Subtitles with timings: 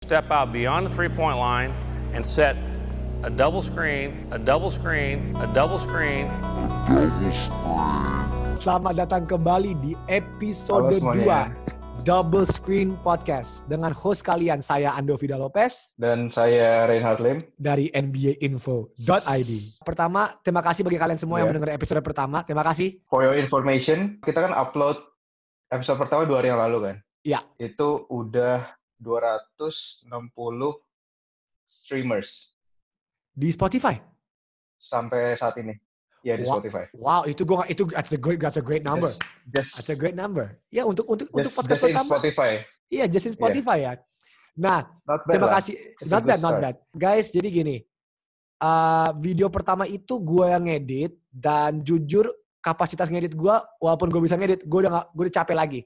[0.00, 1.68] step out beyond the three point line
[2.16, 2.56] and set
[3.20, 6.24] a double screen, a double screen, a double screen.
[8.56, 11.52] Selamat datang kembali di episode Halo semuanya.
[12.00, 17.44] 2 Double Screen Podcast dengan host kalian saya Ando Vida Lopez Dan saya Reinhard Lim.
[17.60, 19.50] dari NBAinfo.id.
[19.84, 21.52] Pertama, terima kasih bagi kalian semua yang Ya.
[21.52, 22.40] mendengar episode pertama.
[22.40, 23.04] Terima kasih.
[23.04, 24.96] For your information, kita kan upload
[25.68, 26.96] episode pertama dua hari yang lalu kan?
[27.20, 27.44] Iya.
[27.60, 30.06] Itu udah 260
[31.64, 32.52] streamers
[33.30, 33.96] Di Spotify.
[34.76, 35.76] sampai saat ini.
[36.20, 36.56] Ya di Wah.
[36.56, 36.84] Spotify.
[36.92, 39.08] Wow, itu gua itu that's a great that's a great number.
[39.48, 40.60] Just, That's a great number.
[40.68, 42.10] Ya untuk untuk untuk just, podcast just in pertama.
[42.12, 42.50] Spotify.
[42.86, 43.92] Iya, just in Spotify ya.
[44.52, 44.84] Nah,
[45.24, 45.56] Terima lah.
[45.56, 45.74] kasih.
[45.96, 46.76] It's Not bad, not bad.
[46.92, 47.76] Guys, jadi gini.
[48.60, 52.28] uh, video pertama itu gue yang ngedit dan jujur
[52.60, 55.80] kapasitas ngedit gue, walaupun gue bisa ngedit, gue udah gak, gue udah capek lagi.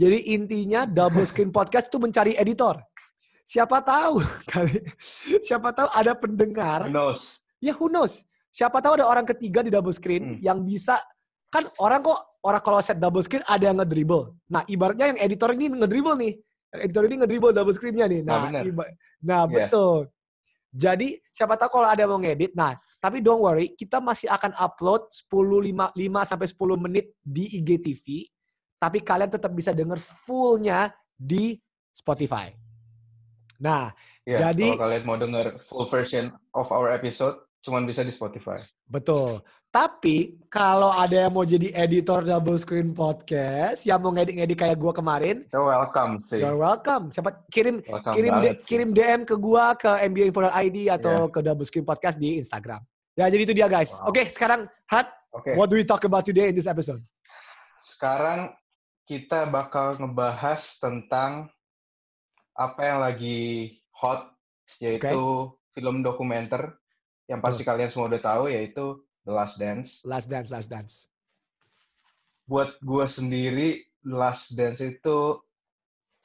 [0.00, 2.80] Jadi intinya double screen podcast itu mencari editor.
[3.44, 4.80] Siapa tahu kali,
[5.42, 7.20] siapa tahu ada pendengar Who knows?
[7.58, 10.38] ya who knows siapa tahu ada orang ketiga di double screen Hmm.
[10.38, 10.96] yang bisa
[11.50, 15.50] kan orang kok orang kalau set double screen ada yang ngedribble nah ibaratnya yang editor
[15.50, 16.38] ini ngedribble nih
[16.78, 18.90] editor ini ngedribble double screennya nih Nah, nah iba-
[19.20, 19.66] nah Iya.
[19.66, 19.98] betul
[20.70, 24.54] jadi siapa tahu kalau ada yang mau ngedit nah tapi don't worry kita masih akan
[24.56, 28.06] upload 10 5 5 sampai 10 menit di IGTV
[28.80, 31.60] tapi kalian tetap bisa denger fullnya di
[31.92, 32.48] Spotify
[33.56, 33.92] nah
[34.28, 38.60] Ya, Jadi- kalau kalian mau denger full version of our episode, cuman bisa di Spotify.
[38.84, 39.40] Betul.
[39.66, 44.92] Tapi kalau ada yang mau jadi editor double screen podcast, yang mau ngedit-ngedit kayak gua
[44.92, 46.36] kemarin, You're welcome sih.
[46.36, 47.08] you're welcome.
[47.10, 48.66] Siapa kirim Welcome kirim banget D- sih.
[48.68, 51.32] kirim DM ke gua ke MBA.id atau Yeah.
[51.32, 52.84] ke double screen podcast di Instagram.
[53.16, 53.90] Ya jadi itu dia guys.
[53.98, 54.12] Wow.
[54.14, 55.56] Oke, sekarang Hat, Oke.
[55.56, 57.00] what do we talk about today in this episode?
[57.82, 58.52] Sekarang
[59.10, 61.50] kita bakal ngebahas tentang
[62.54, 64.30] apa yang lagi hot,
[64.78, 66.78] yaitu film dokumenter
[67.26, 70.06] yang pasti kalian semua udah tahu, yaitu The Last Dance.
[70.06, 71.10] Last dance, last dance.
[72.46, 75.42] Buat gue sendiri, The Last Dance itu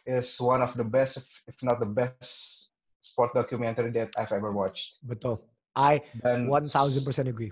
[0.05, 2.69] is one of the best, if- not the best,
[3.01, 5.01] sport documentary that I've ever watched.
[5.01, 5.41] Betul.
[5.73, 7.49] I Dan 1000% agree.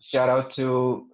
[0.00, 1.04] shout out to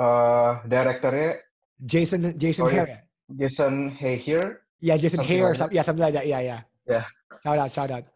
[0.00, 1.49] uh, directornya
[1.80, 2.70] Jason Jason Oh.
[2.70, 2.88] Hare.
[2.88, 2.98] ya?
[3.30, 4.60] Jason Hayhier.
[4.80, 5.48] Iya, Jason Something Hare.
[5.52, 6.26] like some- Iya, something like that.
[6.26, 6.58] Iya, iya.
[6.84, 7.04] Yeah.
[7.40, 8.06] Shout out, shout out.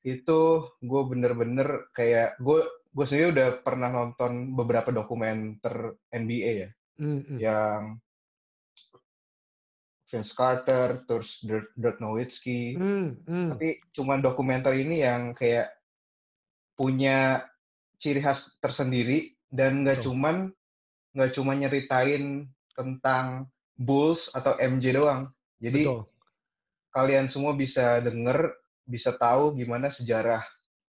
[0.00, 0.40] itu
[0.80, 7.36] gue bener-bener kayak gue gue sendiri udah pernah nonton beberapa dokumenter NBA ya Mm, mm.
[7.36, 8.00] yang
[10.08, 13.48] Vince Carter terus Dirk, Dirk Nowitzki Mm, mm.
[13.52, 15.68] tapi cuman dokumenter ini yang kayak
[16.74, 17.44] punya
[18.00, 20.48] ciri khas tersendiri dan nggak cuman
[21.12, 22.48] nggak cuma nyeritain
[22.80, 23.44] tentang
[23.76, 25.28] Bulls atau MJ doang
[25.60, 26.02] jadi Betul.
[26.90, 28.50] kalian semua bisa denger,
[28.88, 30.42] bisa tahu gimana sejarah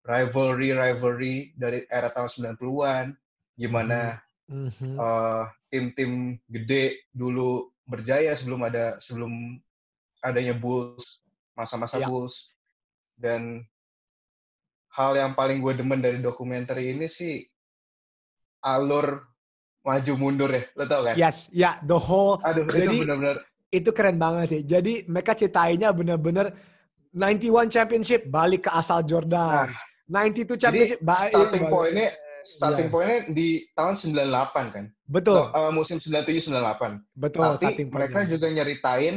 [0.04, 3.16] rivalry rivalry dari era tahun 90-an,
[3.56, 5.00] gimana Mhm.
[5.00, 9.60] eh, tim-tim gede dulu berjaya sebelum ada sebelum
[10.20, 11.24] adanya Bulls,
[11.56, 12.08] masa-masa Iya.
[12.12, 12.52] Bulls.
[13.16, 13.64] Dan
[14.92, 17.44] hal yang paling gue demen dari dokumenter ini sih
[18.64, 19.24] alur
[19.84, 21.14] maju mundur ya, lo tau kan?
[21.14, 23.38] Yes, ya, the whole Aduh, Jadi, itu bener-bener
[23.70, 24.62] itu keren banget sih.
[24.64, 26.56] Jadi mereka ceritainnya bener-bener
[27.12, 29.70] 91 championship balik ke asal Jordan.
[30.06, 30.16] 92
[30.50, 31.30] Jadi championship balik.
[31.30, 32.08] starting balik- point-nya
[32.44, 32.94] starting Iya.
[32.94, 34.86] point-nya di tahun 98 kan?
[35.06, 37.02] Betul, Eh, musim 97-98.
[37.14, 38.32] betul Tapi starting mereka point-nya.
[38.32, 39.16] juga nyeritain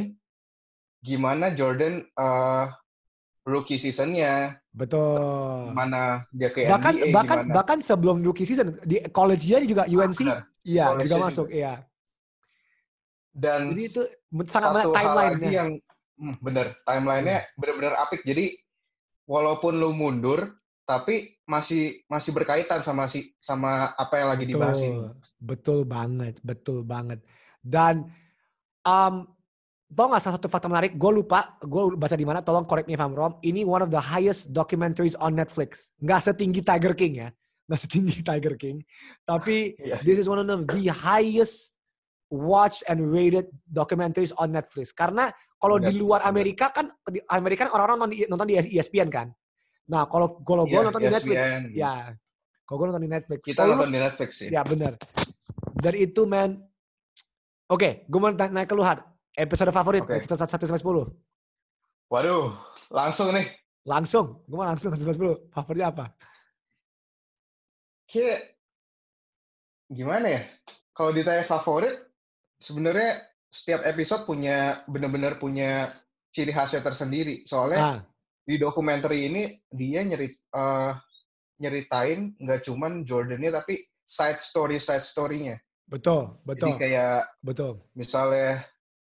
[1.00, 2.64] gimana Jordan eh,
[3.44, 5.70] rookie season-nya, Betul.
[5.70, 7.54] gimana dia ke Bahkan NBA, bahkan gimana.
[7.54, 10.50] bahkan sebelum rookie season di college dia juga UNC, benar.
[10.66, 11.86] Iya juga masuk, iya.
[13.36, 14.02] Dan Jadi itu
[14.48, 15.70] sangat satu hal lagi yang
[16.16, 18.24] hmm, bener, timeline-nya bener-bener apik.
[18.24, 18.56] Jadi
[19.28, 20.56] walaupun lu mundur,
[20.88, 24.96] tapi masih masih berkaitan sama si sama apa yang lagi dibahas ini.
[24.96, 25.12] Betul,
[25.42, 27.20] betul banget, betul banget.
[27.60, 28.08] Dan
[28.88, 29.26] um,
[29.92, 30.96] tau nggak salah satu fakta menarik?
[30.96, 32.40] Gue lupa, gue baca di mana.
[32.40, 33.36] Tolong correct me if I'm wrong.
[33.44, 35.92] Ini one of the highest documentaries on Netflix.
[36.00, 37.28] Nggak setinggi Tiger King ya,
[37.66, 38.82] nggak setinggi Tiger King.
[39.22, 39.98] Tapi Iya.
[40.02, 41.74] this is one of the highest
[42.26, 44.90] watched and rated documentaries on Netflix.
[44.90, 46.30] Karena kalau di Benar, luar benar.
[46.30, 49.28] Amerika kan, di Amerika kan orang-orang nonton di, nonton di ESPN kan.
[49.86, 51.62] Nah kalau kalau gue Iya, nonton di Netflix, ESPN.
[51.72, 51.94] ya.
[52.62, 53.38] Kalau gue nonton di Netflix.
[53.40, 54.48] Kita lu- nonton di Netflix sih.
[54.50, 54.98] Ya bener.
[55.72, 56.58] Dari itu man.
[57.66, 59.02] Oke, gue mau na- naik ke lu Had.
[59.32, 60.16] Episode favorit, Oke.
[60.16, 61.06] episode 1 sampai 10.
[62.06, 62.54] Waduh,
[62.88, 63.46] langsung nih.
[63.82, 65.50] Langsung, gue mau langsung 1 sampai 10.
[65.50, 66.04] Favoritnya apa?
[68.06, 68.38] Kira
[69.90, 70.42] gimana ya?
[70.96, 71.94] Kalau ditanya favorit,
[72.62, 73.20] sebenarnya
[73.52, 75.92] setiap episode punya bener-bener punya
[76.32, 77.44] ciri khasnya tersendiri.
[77.44, 77.98] Soalnya Ah,
[78.46, 80.92] di dokumenter ini dia nyerit eh,
[81.60, 85.56] nyeritain nggak cuman Jordannya tapi side story side story-nya.
[85.86, 87.72] betul, Jadi betul, kayak betul.
[87.94, 88.66] misalnya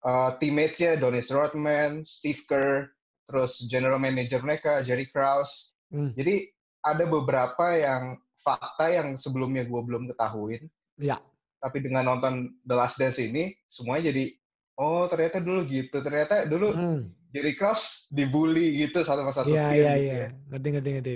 [0.07, 2.87] uh, teammates-nya Dennis Rodman, Steve Kerr,
[3.27, 5.75] terus general manager mereka Jerry Krause.
[5.91, 6.15] Hmm.
[6.15, 6.47] Jadi
[6.87, 10.65] ada beberapa yang fakta yang sebelumnya gue belum ketahuin.
[10.97, 11.17] Ya.
[11.61, 14.33] Tapi dengan nonton The Last Dance ini, semuanya jadi
[14.77, 16.01] oh ternyata dulu gitu.
[16.01, 17.01] Ternyata dulu Hmm.
[17.31, 20.15] Jerry Krause dibully gitu satu sama satu Iya, iya, gitu iya.
[20.17, 20.29] ya.
[20.51, 21.15] Ngerti, ngerti, ngerti.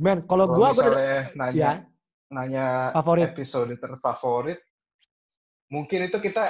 [0.00, 1.72] Men, kalau Kalau gua, gua misalnya nanya ya,
[2.32, 2.64] nanya
[2.96, 3.28] favorit.
[3.28, 4.58] episode terfavorit,
[5.68, 6.48] mungkin itu kita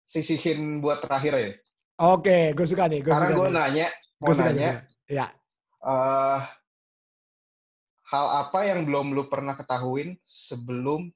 [0.00, 1.50] sisihin buat terakhir ya.
[1.98, 3.00] Oke, gue suka nih.
[3.00, 3.86] Gue Sekarang suka gue nanya,
[4.16, 5.12] mau Gua suka, gua nanya, suka.
[5.12, 5.26] Ya.
[5.82, 6.38] eh,
[8.06, 11.10] hal apa yang belum lu pernah ketahuin sebelum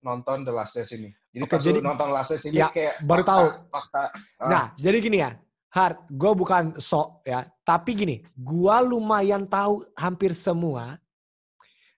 [0.00, 1.10] nonton The Last Dance ini?
[1.30, 3.46] Jadi Oke, pas jadi- lu nonton Last Dance ini ya, kayak baru fakta, tahu.
[3.68, 4.02] fakta.
[4.38, 5.30] ah, Nah, jadi gini ya.
[5.68, 7.44] Hard, gue bukan sok ya.
[7.60, 10.96] Tapi gini, gua lumayan tahu hampir semua.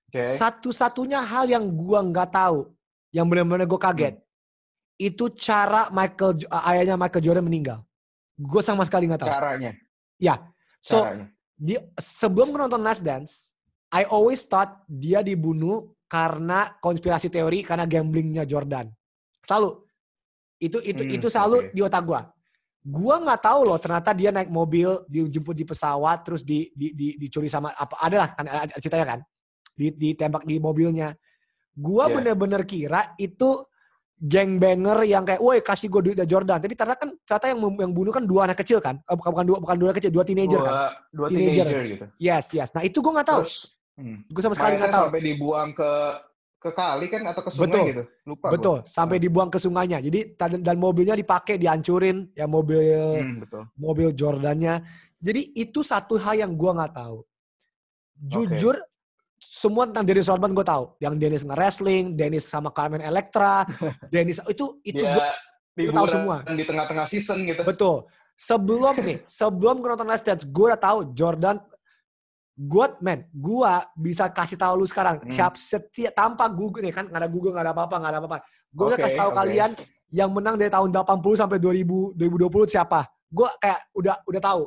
[0.04, 0.24] oke.
[0.34, 2.72] Satu-satunya hal yang gua nggak tahu,
[3.12, 4.24] yang benar-benar gue kaget, Hmm.
[4.98, 7.84] itu cara Michael, Jo- ayahnya Michael Jordan meninggal.
[8.34, 9.30] Gue sama sekali nggak tahu.
[9.30, 9.76] Caranya,
[10.16, 10.40] Ya,
[10.80, 11.28] so caranya.
[11.54, 13.52] di, sebelum gue nonton Last Dance,
[13.88, 18.88] I always thought dia dibunuh karena konspirasi teori karena gamblingnya Jordan.
[19.40, 19.80] Selalu.
[20.58, 21.70] Itu itu Hmm, itu selalu oke.
[21.72, 22.20] di otak gua.
[22.84, 27.16] Gua nggak tahu loh ternyata dia naik mobil, dijemput di pesawat, terus di, di, di-
[27.16, 29.20] dicuri sama apa adalah kan ada ceritanya kan.
[29.72, 31.12] Di, ditembak di mobilnya.
[31.72, 32.14] Gua Iya.
[32.18, 33.62] bener-bener kira itu
[34.18, 36.58] gangbanger yang kayak, woi kasih gue duit dari Jordan.
[36.58, 39.46] Tapi ternyata kan ternyata yang yang bunuh kan dua anak kecil kan, Eh, bukan bukan
[39.46, 40.74] dua bukan dua anak kecil, dua teenager kan.
[40.74, 41.64] Dua, dua Teenager.
[41.70, 41.82] teenager.
[41.86, 42.04] gitu.
[42.18, 42.74] Yes, yes.
[42.74, 43.42] Nah itu gue nggak tahu.
[43.46, 44.30] Terus, hmm.
[44.30, 45.04] Gue sama sekali nggak tahu.
[45.10, 45.90] sampai dibuang ke
[46.58, 47.86] ke kali kan atau ke sungai Betul.
[47.94, 48.02] gitu.
[48.26, 48.54] Lupa gua.
[48.58, 49.98] Betul, sampai dibuang ke sungainya.
[50.02, 52.82] Jadi dan, mobilnya dipakai, dihancurin ya mobil
[53.18, 53.62] Hmm, betul.
[53.78, 54.82] mobil Jordannya.
[55.22, 57.22] Jadi itu satu hal yang gua nggak tahu.
[58.18, 58.74] Jujur,
[59.38, 60.90] semua tentang Dennis Rodman gue tahu.
[60.98, 63.62] Yang Dennis nge-wrestling, Dennis sama Carmen Electra,
[64.12, 65.28] Dennis itu itu Dia gua
[65.78, 66.36] liburan tahu semua.
[66.42, 67.62] di tengah-tengah season gitu.
[67.62, 68.10] betul.
[68.34, 71.62] Sebelum nih, sebelum gue nonton Last Dance, gue udah tahu Jordan
[72.58, 75.22] Gue, man, gue bisa kasih tahu lu sekarang.
[75.22, 75.30] Hmm.
[75.30, 78.38] Siap setiap tanpa Google nih kan, nggak ada Google, nggak ada apa-apa, nggak ada apa-apa.
[78.74, 79.38] Gue Oke, kasih tahu oke.
[79.38, 79.70] kalian
[80.10, 83.06] yang menang dari tahun 80 sampai 2000 2020 siapa.
[83.30, 84.62] Gue kayak udah udah tahu.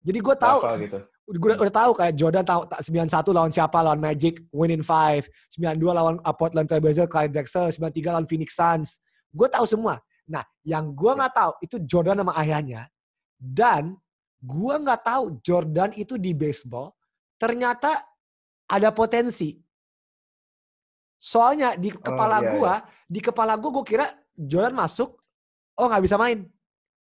[0.00, 0.98] Jadi gue tahu, gitu.
[1.36, 4.80] gue udah, udah tahu kayak Jordan tahu tak- 91 lawan siapa lawan Magic win in
[4.80, 5.28] 5
[5.60, 8.98] 92 lawan uh, Portland Trail Blazers Clyde Drexler 93 lawan Phoenix Suns
[9.30, 12.88] gue tahu semua nah yang gue nggak tahu itu Jordan sama ayahnya
[13.36, 13.94] dan
[14.40, 16.96] gue nggak tahu Jordan itu di baseball
[17.40, 18.04] ternyata
[18.68, 19.56] ada potensi
[21.16, 22.72] soalnya di kepala iya, gue
[23.08, 24.06] di kepala gue gue kira
[24.36, 25.16] Jordan masuk
[25.80, 26.44] oh nggak bisa main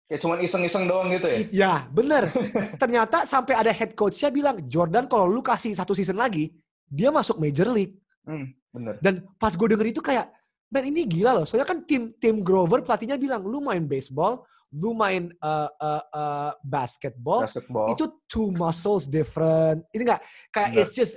[0.04, 1.38] Kayak cuman iseng-iseng doang gitu ya.
[1.48, 2.28] Ya, bener.
[2.82, 6.52] Ternyata sampai ada head coach-nya bilang, Jordan kalau lu kasih satu season lagi,
[6.84, 7.96] dia masuk Major League.
[8.28, 9.00] Hmm, bener.
[9.00, 10.28] Dan pas gue denger itu kayak,
[10.68, 11.48] man ini gila loh.
[11.48, 14.44] Soalnya kan tim tim Grover pelatihnya bilang, lu main baseball,
[14.74, 17.94] lu main uh, uh, uh, basketball, Basketball.
[17.94, 19.86] itu two muscles different.
[19.94, 20.82] Ini enggak, kayak Bener.
[20.82, 21.14] it's just,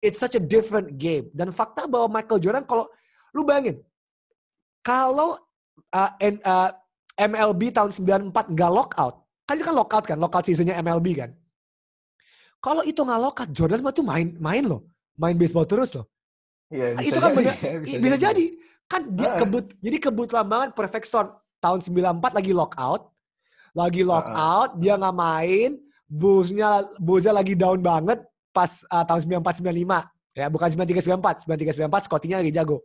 [0.00, 1.28] it's such a different game.
[1.36, 2.88] Dan fakta bahwa Michael Jordan kalau,
[3.36, 3.84] lu bayangin,
[4.80, 5.36] kalau
[5.92, 6.70] uh, uh,
[7.16, 9.14] MLB tahun 94 nggak lockout,
[9.44, 11.30] kan itu kan lockout kan, lockout seasonnya MLB kan.
[12.64, 14.88] Kalau itu nggak lockout, Jordan mah tuh main main loh,
[15.20, 16.08] main baseball terus loh.
[16.72, 18.46] Iya, bisa itu kan jadi, bener- ya, Ih, Bisa, jadi.
[18.86, 19.38] Kan dia Ah.
[19.42, 21.34] kebut, jadi kebetulan banget perfect storm.
[21.58, 23.10] Tahun 94 lagi lockout.
[23.76, 25.70] Lagi Ah, lockout, dia nggak main.
[26.06, 28.22] Bulls-nya Bulls-nya lagi down banget
[28.54, 30.06] pas uh, tahun 94 95.
[30.36, 31.44] Ya, bukan 93 94.
[31.44, 32.80] 93 94 Scotty-nya lagi jago.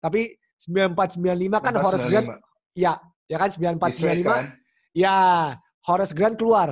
[0.00, 2.76] Tapi 94 95 kan 94, Horace Grant 95.
[2.76, 2.92] ya,
[3.28, 3.60] ya kan 94
[3.92, 4.28] Di trade 95.
[4.28, 4.44] kan?
[4.92, 5.16] Ya,
[5.84, 6.68] Horace Grant keluar.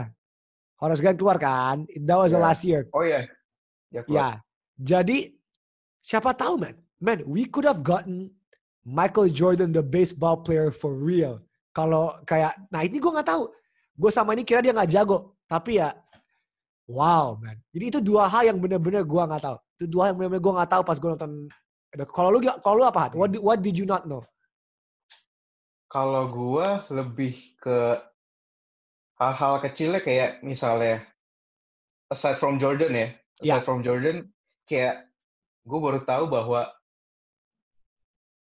[0.80, 1.84] Horace Grant keluar kan.
[2.02, 2.44] That was the Ya.
[2.44, 2.82] last year.
[2.92, 3.28] Oh iya.
[3.88, 4.16] Ya, keluar.
[4.16, 4.28] Ya,
[4.76, 5.18] jadi
[6.00, 8.32] siapa tahu man, man, we could have gotten
[8.82, 11.38] Michael Jordan the baseball player for real.
[11.70, 13.48] Kalau kayak, nah ini gue nggak tahu.
[13.94, 15.94] Gue sama ini kira dia nggak jago, tapi ya,
[16.90, 17.56] wow man.
[17.70, 19.56] Jadi itu dua hal yang bener-bener gue nggak tahu.
[19.78, 21.32] Itu dua hal yang bener-bener gue nggak tahu pas gue nonton.
[21.92, 23.00] Kalau lu, kalau lu apa?
[23.08, 23.12] Hat?
[23.12, 24.24] What, what did you not know?
[25.92, 28.00] Kalau gua lebih ke
[29.20, 31.04] hal-hal kecilnya kayak misalnya
[32.08, 33.08] aside from Jordan ya,
[33.44, 33.60] Ya.
[33.60, 34.24] aside from Jordan
[34.64, 35.04] kayak
[35.68, 36.72] gue baru tahu bahwa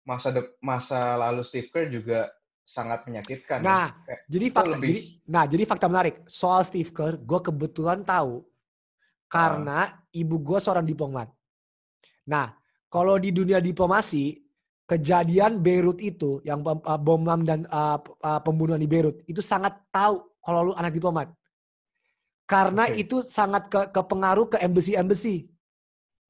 [0.05, 2.29] masa de- masa lalu Steve Kerr juga
[2.65, 3.61] sangat menyakitkan.
[3.61, 3.65] ya.
[3.65, 8.01] Nah, Kayak, jadi fakta, lebih- jadi, nah jadi fakta menarik soal Steve Kerr, gue kebetulan
[8.05, 8.45] tahu
[9.29, 11.29] karena ibu gue seorang diplomat.
[12.25, 12.57] Nah,
[12.89, 14.41] kalau di dunia diplomasi,
[14.85, 19.77] kejadian Beirut itu yang uh, bom bom dan uh, uh, pembunuhan di Beirut itu sangat
[19.89, 21.33] tahu kalau lu anak diplomat.
[22.45, 23.01] Karena Oke.
[23.01, 25.49] itu sangat ke, kepengaruh ke embassy-embassy.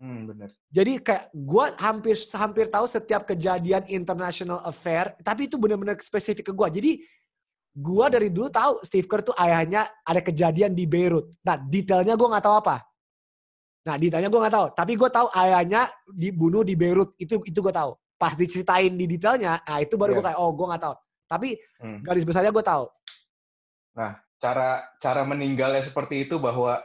[0.02, 0.50] Hmm, bener.
[0.68, 6.52] Jadi kayak gue hampir hampir tahu setiap kejadian international affair, tapi itu benar-benar spesifik ke
[6.52, 6.68] gue.
[6.82, 6.92] Jadi
[7.74, 11.30] gue dari dulu tahu Steve Kerr tuh ayahnya ada kejadian di Beirut.
[11.46, 12.76] Nah detailnya gue nggak tahu apa.
[13.86, 17.14] Nah detailnya gue nggak tahu, tapi gue tahu ayahnya dibunuh di Beirut.
[17.16, 17.94] Itu itu gue tahu.
[18.18, 20.28] Pas diceritain di detailnya, nah itu baru gue Iya.
[20.34, 20.94] kayak oh gue nggak tahu.
[21.24, 21.48] Tapi
[21.80, 21.98] Hmm.
[22.02, 22.84] garis besarnya gue tahu.
[23.94, 26.82] Nah, cara cara meninggalnya seperti itu bahwa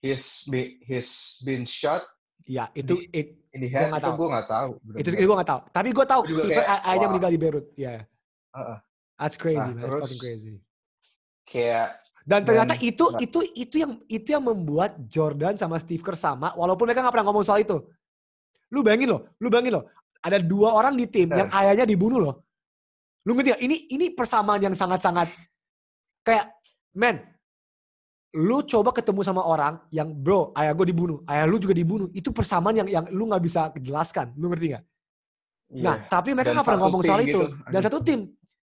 [0.00, 2.02] he's be, he's been shot
[2.44, 4.14] Ya itu Di- it- in the Gua head nggak itu tahu.
[4.16, 4.70] gue nggak tahu.
[4.96, 5.60] itu, itu gue nggak tahu.
[5.70, 7.10] Tapi gue tahu kayak, ayahnya wow.
[7.10, 7.66] meninggal di Beirut.
[7.74, 7.92] Ya,
[8.54, 8.78] Heeh.
[9.16, 9.76] that's crazy, Nah, man.
[9.80, 10.54] That's terus- fucking crazy.
[11.44, 11.88] Kayak
[12.20, 13.18] Dan ternyata Dan- itu nah.
[13.18, 17.26] itu itu yang itu yang membuat Jordan sama Steve Kerr sama walaupun mereka nggak pernah
[17.26, 17.80] ngomong soal itu.
[18.70, 19.84] Lu bayangin loh, lu bayangin loh.
[20.20, 21.38] Ada dua orang di tim Benar.
[21.42, 22.34] yang ayahnya dibunuh loh.
[23.24, 23.62] Lu ngerti gak?
[23.64, 25.32] Ini ini persamaan yang sangat-sangat
[26.22, 26.54] kayak
[26.94, 27.18] men
[28.30, 32.30] lu coba ketemu sama orang yang bro ayah gue dibunuh ayah lu juga dibunuh itu
[32.30, 34.84] persamaan yang yang lu nggak bisa jelaskan lu ngerti nggak
[35.70, 35.82] iya.
[35.82, 37.30] Nah, tapi mereka Dan nggak pernah ngomong soal itu.
[37.30, 37.40] gitu.
[37.70, 37.86] Dan Aduh.
[37.86, 38.20] satu tim.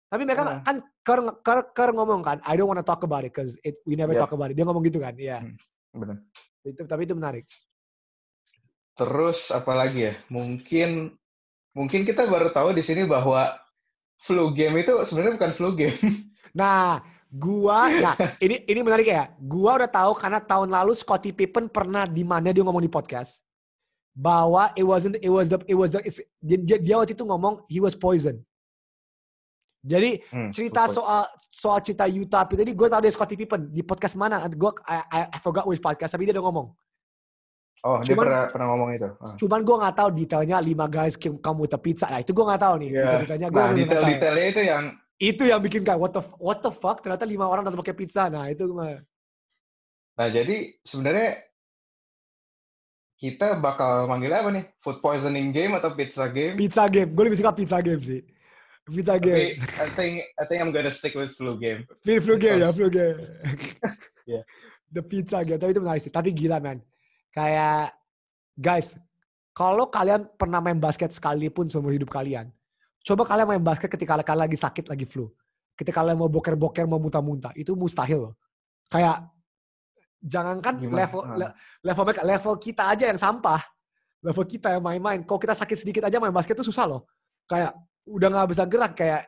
[0.08, 0.60] Tapi mereka Nah.
[0.64, 4.00] kan Kerr, Kerr, Kerr ngomong kan, I don't wanna talk about it because it, we
[4.00, 4.24] never Yep.
[4.24, 4.56] talk about it.
[4.56, 5.44] Dia ngomong gitu kan, iya.
[5.44, 5.60] Hmm.
[5.92, 6.24] bener.
[6.64, 7.44] Itu tapi itu menarik.
[8.94, 10.14] Terus apa lagi ya?
[10.30, 11.12] Mungkin
[11.74, 13.52] mungkin kita baru tahu di sini bahwa
[14.16, 15.98] flu game itu sebenarnya bukan flu game.
[16.54, 17.02] Nah,
[17.34, 19.34] gua, nah ini ini menarik ya.
[19.42, 23.42] Gua udah tahu karena tahun lalu Scottie Pippen pernah di mana dia ngomong di podcast
[24.14, 26.02] bahwa it wasn't it was the it was the
[26.38, 28.38] dia, dia, dia waktu itu ngomong he was poison.
[29.84, 30.96] Jadi Hmm, cerita lupa.
[30.96, 34.48] soal soal cerita Utah itu tadi gue tahu dari Scottie Pippen di podcast mana?
[34.48, 36.68] Gue I, I, I forgot which podcast tapi dia udah ngomong.
[37.84, 39.10] Oh, dia cuman- pernah pernah ngomong itu.
[39.20, 39.36] Ah.
[39.36, 42.08] Cuman gue nggak tahu detailnya lima guys with a pizza.
[42.08, 42.90] Nah itu gue nggak tahu nih.
[42.96, 43.02] Iya.
[43.04, 44.84] Detail-detailnya gue Nah, detail-detailnya itu yang
[45.24, 48.28] Itu yang bikin kayak what the what the fuck ternyata lima orang datang pakai pizza.
[48.28, 49.00] Nah itu mah
[50.14, 51.42] Nah, jadi sebenarnya
[53.18, 54.66] kita bakal manggilnya apa nih?
[54.84, 56.54] Food poisoning game atau pizza game?
[56.60, 57.10] pizza game.
[57.16, 58.22] Gue lebih suka pizza game sih.
[58.84, 59.58] Pizza Tapi game.
[59.80, 61.88] I think I think I'm gonna stick with flu game.
[62.04, 63.18] Flu flu game ya flu game.
[64.24, 64.48] Yeah.
[64.88, 65.60] The pizza game.
[65.60, 66.14] Tapi itu menarik sih.
[66.14, 66.80] Tapi gila man.
[67.36, 67.92] Kayak
[68.56, 68.96] guys,
[69.52, 72.48] kalau kalian pernah main basket sekalipun seumur hidup kalian,
[73.04, 75.28] coba kalian main basket ketika kalian lagi sakit, lagi flu.
[75.76, 78.34] Ketika kalian mau boker-boker, mau muntah-muntah, itu mustahil loh.
[78.88, 79.28] Kayak
[80.24, 80.98] jangankan Gimana?
[81.04, 81.36] level Ah.
[81.36, 83.60] le- level level kita aja yang sampah,
[84.22, 85.20] level kita yang main-main.
[85.22, 87.02] Kalau kita sakit sedikit aja main basket itu susah loh.
[87.44, 87.76] Kayak
[88.08, 89.22] udah nggak bisa gerak kayak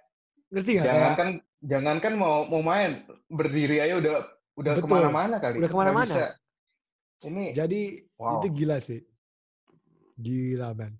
[0.47, 0.85] ngerti nggak?
[0.85, 1.29] Kayak- Jangankan
[1.65, 4.13] jangankan mau mau main berdiri aja udah
[4.55, 4.87] udah Betul.
[4.87, 5.55] ke mana-mana kali.
[5.59, 6.13] Udah ke mana-mana.
[7.25, 7.81] Ini Jadi
[8.15, 8.39] Wow.
[8.39, 9.01] itu gila sih.
[10.15, 10.93] Gila man.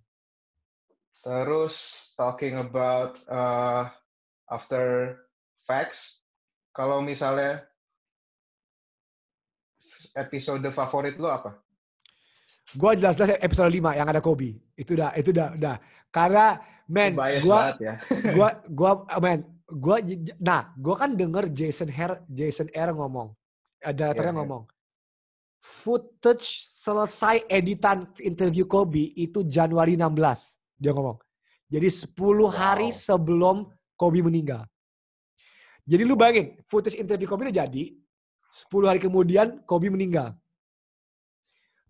[1.26, 1.76] Terus
[2.14, 3.90] talking about uh,
[4.54, 5.18] after
[5.66, 6.22] facts.
[6.70, 7.66] Kalau misalnya
[10.14, 11.58] episode favorit lo apa?
[12.78, 14.60] Gua jelas-jelas episode 5 yang ada Kobe.
[14.78, 15.76] Itu udah, itu udah, udah.
[16.14, 17.98] Karena Bias gua ya.
[18.36, 19.98] gua gua man, gua
[20.38, 23.34] nah, gua kan denger Jason Hair Jason Air ngomong.
[23.82, 24.40] Directornya Iya, iya.
[24.44, 24.64] ngomong.
[25.66, 30.65] Footage selesai editan interview Kobe itu Januari 16.
[30.76, 31.18] Dia ngomong.
[31.72, 33.00] Jadi 10 hari Wow.
[33.00, 33.56] sebelum
[33.96, 34.68] Kobe meninggal.
[35.86, 37.96] Jadi lu bayangin, footage interview Kobe udah jadi,
[38.52, 40.36] 10 hari kemudian Kobe meninggal.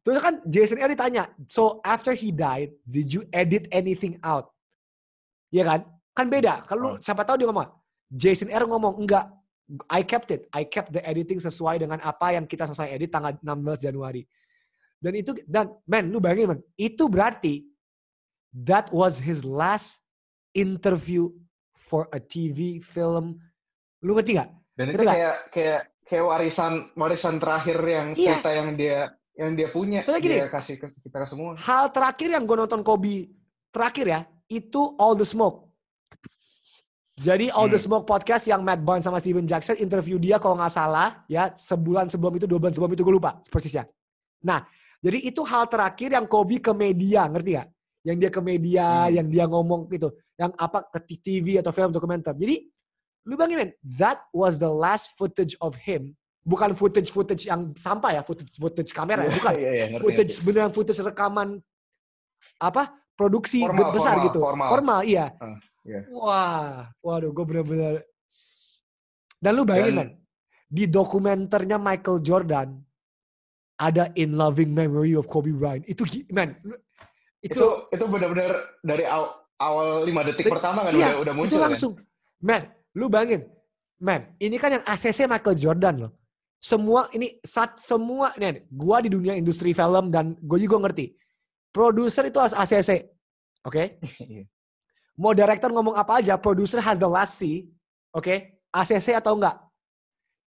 [0.06, 4.54] Terus kan Jason Air ditanya, so after he died, did you edit anything out?
[5.50, 5.82] Iya kan?
[6.14, 6.62] Kan beda.
[6.70, 7.02] Kalau Oh.
[7.02, 7.66] siapa tahu dia ngomong,
[8.14, 9.26] Jason Air ngomong, enggak,
[9.90, 10.46] I kept it.
[10.54, 14.22] I kept the editing sesuai dengan apa yang kita selesai edit tanggal 16 Januari.
[15.02, 17.66] Dan itu, dan man, lu bayangin man, itu berarti
[18.56, 20.00] that was his last
[20.56, 21.28] interview
[21.76, 23.44] for a TV film.
[24.00, 24.50] Lu ngerti gak?
[24.76, 28.40] Dan itu kayak kayak kayak warisan warisan terakhir yang Iya.
[28.40, 29.00] cerita yang dia
[29.36, 31.60] yang dia punya Soalnya gini, dia kasih ke kita semua.
[31.60, 33.28] Hal terakhir yang gue nonton Kobe
[33.68, 35.68] terakhir ya, itu All the Smoke.
[37.16, 37.88] Jadi All the Hmm.
[38.00, 42.12] Smoke podcast yang Matt Barnes sama Steven Jackson interview dia kalau nggak salah ya sebulan
[42.12, 43.88] sebelum itu dua bulan sebelum itu gue lupa persisnya.
[44.44, 44.68] Nah
[45.00, 47.68] jadi itu hal terakhir yang Kobe ke media ngerti gak?
[48.06, 49.14] Yang dia ke media, Hmm.
[49.18, 52.38] yang dia ngomong gitu, yang apa ke TV atau film dokumenter.
[52.38, 52.70] Jadi
[53.26, 56.14] lu bayangin men, that was the last footage of him.
[56.46, 60.34] Bukan footage footage yang sampah ya, footage footage kamera ya, bukan Iya, iya, ngerti, footage
[60.38, 60.46] ngerti.
[60.46, 61.50] beneran footage rekaman
[62.62, 62.84] apa
[63.18, 65.00] produksi Formal, besar formal, gitu formal.
[65.02, 66.00] iya Ah, iya.
[66.14, 68.06] wah waduh gue bener-bener
[69.42, 70.10] dan lu bayangin Dan- man
[70.70, 72.78] di dokumenternya Michael Jordan
[73.82, 76.54] ada in loving memory of Kobe Bryant itu man
[77.46, 81.40] itu, Itu itu benar-benar dari aw- awal lima detik pertama kan iya, udah udah itu
[81.40, 81.66] muncul kan.
[81.70, 81.92] langsung
[82.42, 82.62] man
[82.98, 83.42] lu bayangin
[84.00, 86.12] man, ini kan yang ACC Michael Jordan loh.
[86.60, 91.14] Semua ini saat semua nih, gua di dunia industri film dan gue juga ngerti.
[91.72, 93.06] Produser itu harus ACC.
[93.64, 94.00] Oke?
[94.32, 94.44] Iya.
[95.16, 97.64] Mau director ngomong apa aja, producer has the last say.
[98.12, 98.60] Oke?
[98.68, 99.56] ACC atau enggak?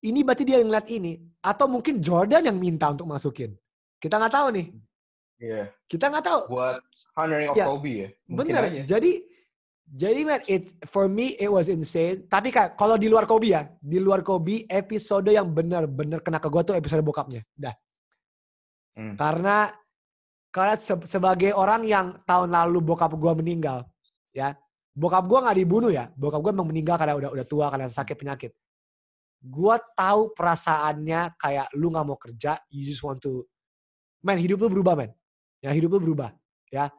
[0.02, 1.22] Ini berarti dia yang ngeliat ini.
[1.38, 3.54] Atau mungkin Jordan yang minta untuk masukin.
[4.02, 4.66] Kita nggak tahu nih.
[5.36, 5.68] Iya.
[5.84, 6.40] Kita nggak tahu.
[6.52, 6.80] Buat
[7.16, 8.08] honoring of Ya, Kobe ya.
[8.28, 8.68] Mungkin Bener.
[8.68, 8.82] aja.
[8.96, 9.12] Jadi
[9.86, 12.26] jadi man, it for me it was insane.
[12.26, 16.48] Tapi kayak kalau di luar Kobe ya, di luar Kobe episode yang bener-bener kena ke
[16.50, 17.46] gue tuh episode bokapnya.
[17.54, 17.76] Dah.
[18.98, 19.14] Hmm.
[19.14, 19.70] Karena
[20.50, 23.84] karena se- sebagai orang yang tahun lalu bokap gue meninggal,
[24.32, 24.56] ya
[24.96, 28.16] bokap gue nggak dibunuh ya, bokap gue emang meninggal karena udah udah tua karena sakit
[28.16, 28.52] penyakit.
[29.44, 33.44] Gue tahu perasaannya kayak lu nggak mau kerja, you just want to,
[34.24, 35.12] man hidup lu berubah man,
[35.66, 36.30] ya hidup lu berubah,
[36.70, 36.94] ya.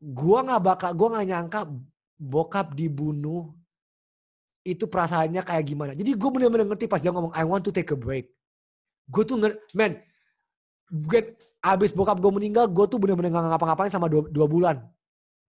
[0.00, 1.60] Gua nggak bakal, gua nggak nyangka
[2.16, 3.52] bokap dibunuh
[4.64, 5.92] itu perasaannya kayak gimana.
[5.92, 8.32] Jadi gue bener-bener ngerti pas dia ngomong I want to take a break.
[9.04, 10.00] Gue tuh ngerti, man,
[10.88, 14.80] gue abis bokap gue meninggal, gue tuh bener-bener gak ngapa-ngapain sama dua, dua bulan.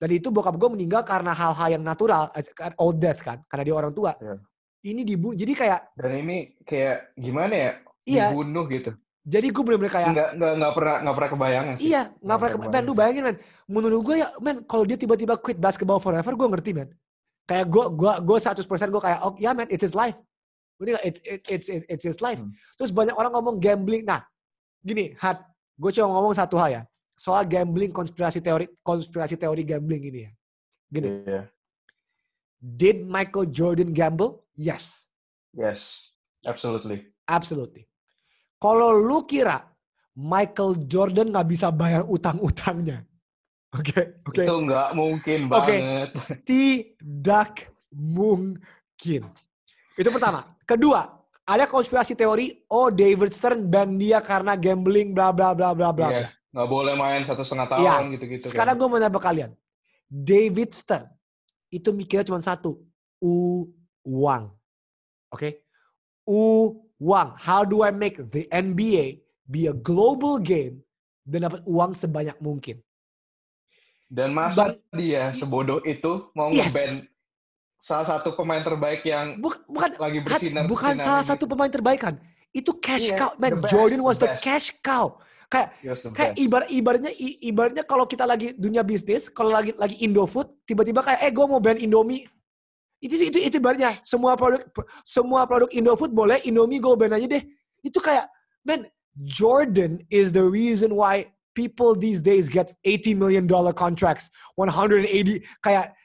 [0.00, 3.74] Dan itu bokap gue meninggal karena hal-hal yang natural, kan, old death kan, karena dia
[3.76, 4.16] orang tua.
[4.16, 4.40] Iya.
[4.82, 7.72] Ini dibunuh, jadi kayak, Dan ini kayak gimana ya?
[8.02, 8.96] iya, Dibunuh gitu.
[9.22, 11.84] Jadi gue bener-bener kayak, Nggak, nggak, nggak pernah nggak pernah kebayangan sih.
[11.94, 13.36] iya, nggak pernah, pernah man, lu bayangin man,
[13.70, 16.88] menurut gue ya, man, kalau dia tiba-tiba quit basketball forever, gue ngerti man.
[17.46, 20.18] Kayak gue, gue, gue 100% gue kayak, oh ya man, it's his life.
[20.82, 22.42] Ini it's, it's, it's, it's, his life.
[22.42, 22.50] Hmm.
[22.74, 24.02] Terus banyak orang ngomong gambling.
[24.02, 24.26] Nah,
[24.82, 25.46] gini, Hat,
[25.78, 26.82] gue cuma ngomong satu hal ya.
[27.14, 30.30] Soal gambling, konspirasi teori, konspirasi teori gambling ini ya.
[30.90, 31.42] Gini, Iya.
[32.58, 34.42] did Michael Jordan gamble?
[34.58, 35.06] Yes,
[35.54, 36.10] Yes.
[36.42, 37.06] Absolutely.
[37.30, 37.86] absolutely.
[38.62, 39.58] Kalau lu kira
[40.14, 43.02] Michael Jordan nggak bisa bayar utang-utangnya,
[43.74, 45.50] oke, oke, Itu nggak mungkin Oke.
[45.50, 46.08] banget.
[46.46, 49.26] tidak mungkin.
[49.98, 50.46] Itu pertama.
[50.62, 51.10] Kedua,
[51.42, 56.08] ada konspirasi teori, oh David Stern ban dia karena gambling, bla bla bla bla bla.
[56.12, 56.30] Iya.
[56.54, 58.12] Nggak boleh main satu setengah tahun Iya.
[58.14, 58.44] gitu-gitu.
[58.46, 58.50] kan.
[58.54, 59.50] Sekarang gue mau nanya kalian.
[60.06, 61.08] David Stern
[61.72, 62.84] itu mikirnya cuma satu.
[64.04, 64.54] Uang.
[65.32, 65.64] Oke?
[67.02, 67.34] Uang.
[67.36, 70.86] How do I make the NBA be a global game
[71.26, 72.78] dan dapat uang sebanyak mungkin?
[74.06, 76.70] Dan masa dia sebodoh itu mau Yes.
[76.70, 76.92] nge-ban
[77.82, 81.98] salah satu pemain terbaik yang Buk- bukan lagi Hat, bersinar bukan salah satu pemain terbaik
[81.98, 82.14] kan.
[82.52, 83.30] Itu cash Iya, cow.
[83.34, 85.18] Man, best, Jordan was the the cash cow.
[85.48, 85.68] Kayak
[86.14, 91.02] kayak ibarat ibaratnya i- ibaratnya kalau kita lagi dunia bisnis, kalau lagi lagi Indofood, tiba-tiba
[91.02, 92.24] kayak eh gue mau brand Indomie.
[93.02, 94.62] Itu itu itu ibaratnya semua produk
[95.02, 97.42] semua produk Indofood boleh, Indomie gue ban aja deh.
[97.82, 98.30] Itu kayak
[98.62, 98.86] man,
[99.26, 101.26] Jordan is the reason why
[101.58, 105.98] people these days get 80 million dollar contracts, 180 kayak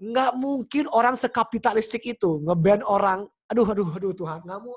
[0.00, 3.28] nggak mungkin orang sekapitalistik itu ngeban orang.
[3.52, 4.72] Aduh aduh aduh Tuhan, nggak mau.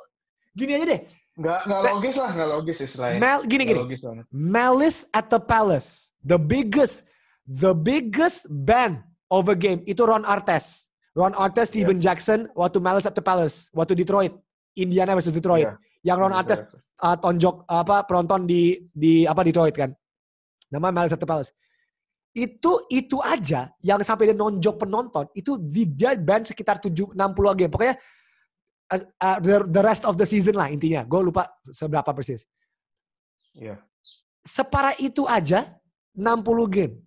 [0.51, 1.01] Gini aja deh.
[1.31, 3.19] nggak nggak logis lah, nggak logis istilahnya.
[3.23, 3.79] Mel, gini gini.
[3.79, 4.25] logis banget.
[4.35, 6.11] Malice at the Palace.
[6.27, 7.07] The biggest,
[7.47, 8.99] the biggest band
[9.31, 10.90] of a game itu Ron Artest.
[11.11, 14.31] Ron Artest, Steven Jackson waktu Malice at the Palace, waktu Detroit,
[14.79, 15.67] Indiana versus Detroit.
[15.67, 15.75] Iya.
[16.01, 16.63] Yang Ron Artest
[17.03, 19.91] uh, tonjok apa penonton di di apa Detroit kan.
[20.71, 21.51] Nama Malice at the Palace.
[22.31, 27.59] Itu itu aja yang sampai dia nonjok penonton itu di, dia band sekitar 7 60
[27.59, 27.67] game.
[27.67, 27.99] Pokoknya
[28.95, 31.03] uh, uh, the, the rest of the season lah intinya.
[31.03, 32.47] Gue lupa seberapa persis
[33.51, 33.83] Iya.
[34.47, 35.75] separah itu aja
[36.15, 37.03] 60 game.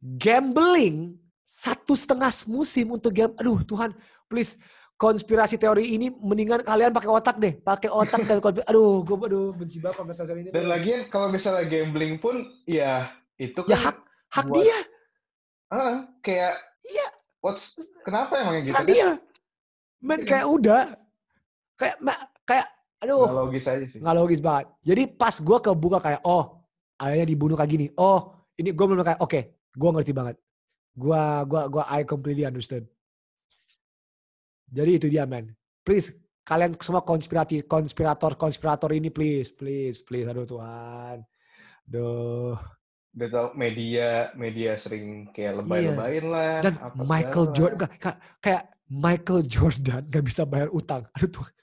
[0.00, 1.19] Gambling
[1.50, 3.34] satu setengah musim untuk game.
[3.34, 3.90] Aduh Tuhan,
[4.30, 4.54] please
[4.94, 8.70] konspirasi teori ini mendingan kalian pakai otak deh, pakai otak dan konspirasi.
[8.70, 10.50] Aduh, gue aduh benci banget konspirasi teori ini.
[10.54, 13.96] Dan lagian kalau misalnya gambling pun ya itu kan ya hak
[14.30, 14.78] hak buat- dia,
[15.68, 16.54] ah, kayak
[16.86, 17.06] Iya.
[17.40, 18.86] what's kenapa emang gitu hak kan?
[18.86, 19.08] dia.
[19.98, 20.28] Men Iya.
[20.28, 20.80] kayak udah,
[21.74, 21.96] kayak
[22.46, 22.66] kayak
[23.00, 23.98] aduh Nggak logis aja sih.
[23.98, 24.66] nggak logis banget.
[24.84, 26.62] Jadi pas gue kebuka kayak oh
[27.00, 27.86] ayahnya dibunuh kayak gini.
[27.96, 29.40] Oh ini gue belum kayak oke,
[29.72, 30.36] gue ngerti banget.
[30.90, 32.84] Gue gua gua I completely understood.
[34.70, 35.50] Jadi itu dia man.
[35.82, 36.14] Please
[36.46, 41.22] kalian semua konspirasi konspirator konspirator ini please please please aduh Tuhan.
[41.86, 42.58] Duh.
[43.10, 46.62] Udah tau media media sering kayak lebay-lebayin lah.
[46.62, 47.56] Dan apa Michael segala.
[47.58, 51.02] Jordan kayak, kayak- kayak Michael Jordan gak bisa bayar utang.
[51.14, 51.54] Aduh Tuhan.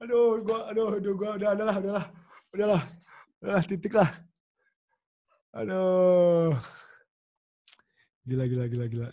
[0.00, 2.06] Aduh, gua aduh, aduh gua udah udahlah, udahlah.
[2.56, 2.82] Udahlah.
[3.40, 4.08] Udahlah, titik lah.
[5.50, 6.54] Aduh.
[8.22, 9.08] Gila gila gila gila.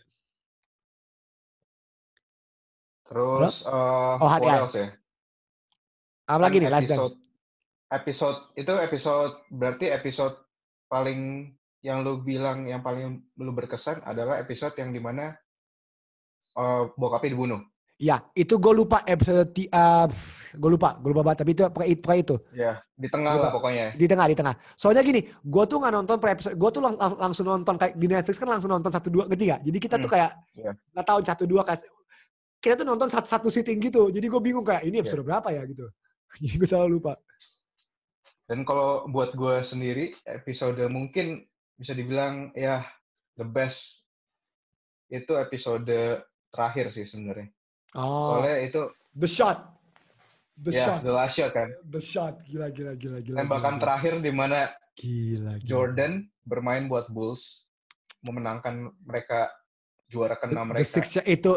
[3.08, 4.94] Terus eh Oh, what else ya?
[6.28, 7.00] Apa lagi Kan nih last dance?
[7.00, 7.16] episode,
[7.90, 10.36] episode itu episode berarti episode
[10.92, 15.34] paling yang lu bilang yang paling lu berkesan adalah episode yang di mana
[16.60, 17.62] eh, bokapnya dibunuh.
[17.98, 20.06] Ya, itu gue lupa episode uh,
[20.54, 21.42] gue lupa, gue lupa banget.
[21.42, 21.90] Tapi itu pokoknya
[22.22, 23.44] itu, Ya, di tengah Lupa.
[23.44, 23.86] lah pokoknya.
[23.98, 24.54] di tengah di tengah.
[24.78, 27.98] Soalnya gini, gue tuh nggak nonton per episode, gue tuh lang- lang- langsung nonton kayak
[27.98, 29.62] di Netflix kan langsung nonton satu dua ngerti gak?
[29.66, 30.72] Jadi kita tuh Hmm, kayak iya.
[30.94, 31.82] nggak tahu satu dua kas
[32.58, 34.10] kita tuh nonton satu, satu sitting gitu.
[34.10, 35.02] Jadi gue bingung kayak ini Iya.
[35.02, 35.86] episode berapa ya gitu.
[36.46, 37.14] Jadi gue selalu lupa.
[38.46, 42.86] Dan kalau buat gue sendiri, episode mungkin bisa dibilang ya
[43.34, 44.06] the best
[45.08, 45.90] itu episode
[46.48, 47.50] terakhir sih sebenarnya.
[47.94, 48.82] Oh, Soalnya itu
[49.14, 49.58] the shot,
[50.56, 51.70] the ya shot, the last shot kan.
[51.86, 53.38] the shot, gila gila gila gila.
[53.40, 54.60] Tembakan gila, terakhir di mana
[54.94, 55.66] Gila, gila.
[55.66, 56.12] Jordan
[56.44, 57.70] bermain buat Bulls
[58.22, 59.50] memenangkan mereka
[60.08, 60.90] juara The, keenam the mereka.
[60.90, 61.54] six shot itu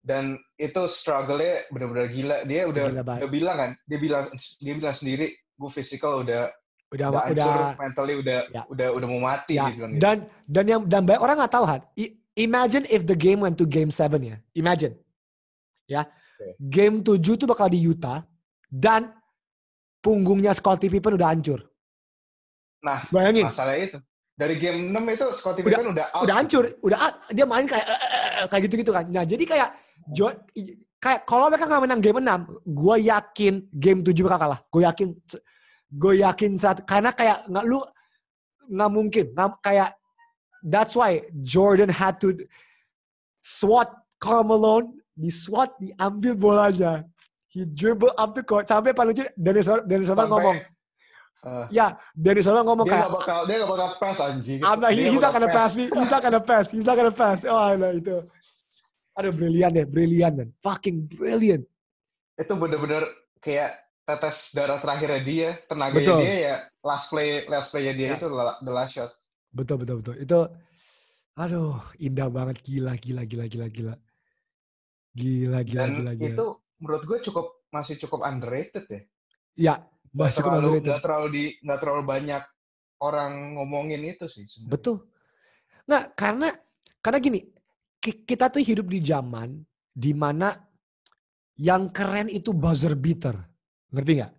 [0.00, 2.36] Dan itu struggle-nya benar-benar gila.
[2.44, 3.20] Dia udah gila banget.
[3.20, 4.24] udah bilang kan, dia bilang
[4.58, 6.52] dia bilang sendiri, gue physical udah
[6.92, 8.62] udah udah udah, hancur, mentally udah Ya.
[8.68, 9.66] udah udah mau mati ya.
[9.66, 9.88] gitu.
[9.96, 11.82] Dan dan yang dan banyak orang nggak tahu Han.
[11.96, 14.36] I- Imagine if the game went to game 7 ya.
[14.52, 14.98] Imagine.
[15.86, 16.02] Ya.
[16.08, 16.56] Oke.
[16.58, 18.24] Game 7 tuh bakal di Utah
[18.66, 19.12] dan
[20.00, 21.60] punggungnya Scottie Pippen udah hancur.
[22.84, 23.48] Nah, Bayangin.
[23.48, 23.96] masalah itu.
[24.34, 26.24] Dari game 6 itu Scottie Udah- Pippen udah out.
[26.26, 29.04] udah hancur, udah ah, dia main kayak eh, eh, eh, kayak gitu-gitu kan.
[29.08, 29.68] Nah, jadi kayak
[30.12, 30.36] Jo-
[30.98, 34.60] kayak kalau mereka nggak menang game 6, gue yakin game 7 bakal kalah.
[34.68, 35.08] Gue yakin
[35.94, 36.50] gue yakin
[36.82, 37.78] karena kayak nggak lu
[38.68, 39.94] nggak mungkin nggak kayak
[40.66, 42.34] that's why Jordan had to
[43.40, 43.86] swat
[44.18, 47.06] Karl Malone di swat diambil bolanya
[47.54, 50.56] he dribble up the court sampai paling lucu Dennis Dennis Rodman ngomong
[51.46, 54.60] eh, ya Dennis Rodman ngomong dia kayak gak bakal dia gak bakal pass anjing.
[54.66, 55.86] I'm not, he, he's not gonna pass me.
[55.86, 56.66] He's not gonna pass.
[56.74, 57.46] He's not gonna pass.
[57.46, 58.26] Oh, nah, itu.
[59.14, 59.86] Aduh, brilian deh.
[59.86, 60.48] Brilian, man.
[60.58, 61.62] Fucking brilliant.
[62.34, 63.06] Itu bener-bener
[63.38, 66.20] kayak tetes darah terakhirnya dia, tenaganya Betul.
[66.26, 68.16] dia ya last play last play-nya dia Ya.
[68.18, 68.26] itu
[68.66, 69.14] the last shot.
[69.54, 70.14] Betul, betul, betul.
[70.18, 70.38] Itu,
[71.38, 72.58] aduh, indah banget.
[72.66, 73.94] Gila, gila, gila, gila, gila.
[75.14, 76.28] Gila, gila, Dan gila, gila.
[76.34, 76.44] itu
[76.82, 79.00] menurut gue cukup masih cukup underrated ya.
[79.54, 80.86] ya, Gak masih cukup terlalu underrated.
[80.90, 82.42] nggak terlalu di nggak terlalu banyak
[83.00, 84.44] orang ngomongin itu sih.
[84.44, 84.72] sebenarnya.
[84.74, 84.96] Betul.
[85.84, 86.48] Nggak, karena,
[86.98, 87.40] karena gini,
[87.98, 90.50] ki- kita tuh hidup di zaman di mana
[91.54, 93.38] yang keren itu buzzer beater.
[93.94, 94.32] Ngerti nggak?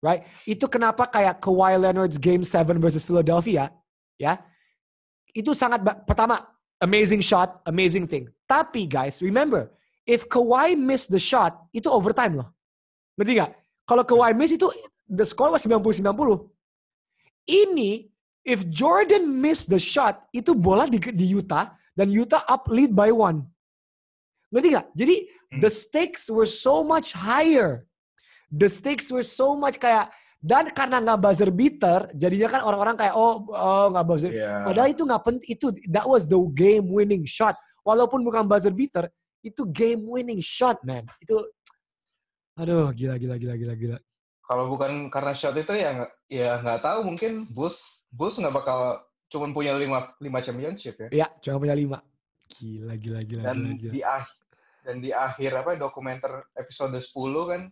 [0.00, 0.22] Right?
[0.44, 3.72] Itu kenapa kayak Kawhi Leonard's Game 7 versus Philadelphia,
[4.16, 4.36] ya,
[5.32, 6.40] itu sangat, pertama,
[6.78, 8.28] amazing shot, amazing thing.
[8.44, 9.72] Tapi guys, remember,
[10.04, 12.48] if Kawhi missed the shot, itu overtime loh.
[13.16, 13.52] Ngerti nggak?
[13.84, 14.68] Kalau Kawhi miss itu,
[15.08, 16.00] the score was 90-90.
[17.44, 18.08] Ini,
[18.44, 23.12] if Jordan missed the shot, itu bola di, di Utah, dan Utah up lead by
[23.12, 23.44] one.
[24.52, 24.88] Ngerti nggak?
[24.96, 25.16] Jadi,
[25.54, 25.62] Hmm.
[25.62, 27.86] the stakes were so much higher.
[28.50, 30.10] The stakes were so much kayak,
[30.42, 34.30] dan karena nggak buzzer beater, jadinya kan orang-orang kayak, oh, oh nggak buzzer.
[34.34, 34.66] Iya.
[34.66, 35.48] Padahal itu nggak penting.
[35.54, 37.54] Itu that was the game winning shot.
[37.86, 39.06] Walaupun bukan buzzer beater,
[39.44, 41.04] itu game winning shot, man.
[41.20, 41.44] Itu,
[42.56, 43.98] aduh, gila, gila, gila, gila, gila.
[44.44, 49.00] Kalau bukan karena shot itu ya ya nggak tahu mungkin Bulls Bulls nggak bakal
[49.32, 51.08] cuman punya lima lima championship ya.
[51.24, 52.00] Ya, cuma punya lima.
[52.60, 53.92] Gila, gila, gila, dan gila, gila.
[53.92, 54.36] di akhir
[54.84, 57.08] dan di akhir apa dokumenter episode 10
[57.48, 57.62] kan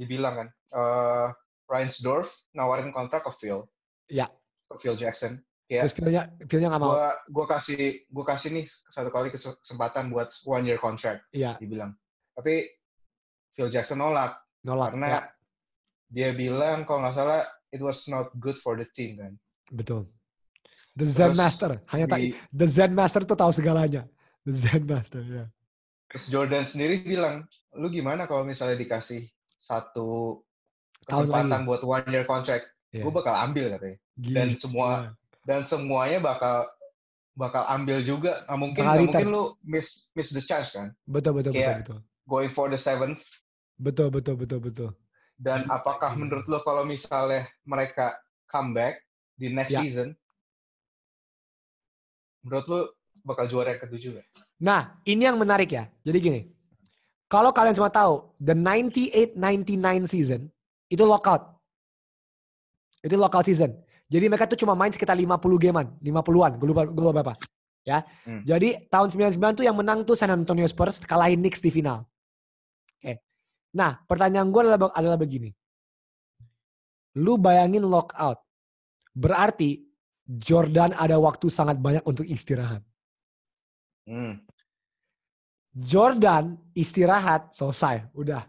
[0.00, 1.28] dibilang kan eh
[1.68, 3.68] Reinsdorf nawarin kontrak ke Phil
[4.08, 4.26] Ya.
[4.72, 5.38] ke Phil Jackson
[5.70, 6.90] ya Terus feelnya, feelnya nggak mau.
[6.90, 7.78] gua gua kasih
[8.10, 11.94] gua kasih nih satu kali kesempatan buat one year contract Iya, dibilang
[12.34, 12.66] tapi
[13.54, 14.90] Phil Jackson nolak nolak.
[14.92, 15.20] karena Ya,
[16.10, 19.38] dia bilang kalau nggak salah it was not good for the team kan
[19.70, 20.10] betul.
[20.90, 21.70] The Zen Terus Master.
[21.86, 22.18] Hanya tak,
[22.50, 24.10] The Zen Master tuh tahu segalanya.
[24.42, 25.46] The Zen Master, ya.
[26.10, 29.22] Terus Jordan sendiri bilang, lu gimana kalau misalnya dikasih
[29.54, 30.42] satu
[31.00, 33.06] kesempatan buat one year contract, Iya.
[33.06, 33.98] gue bakal ambil katanya.
[34.18, 34.58] Dan Gila.
[34.58, 35.14] semua-
[35.50, 36.70] Dan semuanya bakal
[37.34, 38.46] bakal ambil juga.
[38.46, 39.00] Nggak mungkin return.
[39.02, 40.94] mungkin lu miss miss the chance kan.
[41.10, 41.98] Betul, betul, betul, kayak- betul.
[42.30, 43.18] Going for the seventh.
[43.74, 44.90] Betul, betul, betul, betul.
[45.34, 46.20] Dan apakah gila.
[46.22, 48.14] menurut lu kalau misalnya mereka
[48.46, 49.02] comeback
[49.34, 49.82] di next Ya.
[49.82, 50.14] season,
[52.44, 52.80] menurut lu
[53.26, 54.26] bakal juara yang ketujuh nggak?
[54.60, 55.88] Nah, ini yang menarik ya.
[56.04, 56.40] Jadi gini.
[57.26, 60.50] Kalau kalian semua tahu, the 98-99 season,
[60.86, 61.56] itu lockout.
[63.00, 63.74] Itu lockout season.
[64.10, 67.34] Jadi mereka tuh cuma main sekitar 50 gamean, 50-an, gue lupa, gue lupa berapa.
[67.86, 68.02] Ya.
[68.26, 68.42] Hmm.
[68.42, 72.02] Jadi tahun 99 tuh yang menang tuh San Antonio Spurs, kalahin Knicks di final.
[72.98, 73.22] Oke.
[73.78, 75.54] Nah, pertanyaan gue adalah, adalah begini.
[77.22, 78.42] Lu bayangin lockout.
[79.14, 79.78] Berarti
[80.26, 82.82] Jordan ada waktu sangat banyak untuk istirahat.
[84.10, 84.42] Hmm.
[85.70, 88.42] Jordan istirahat selesai, udah.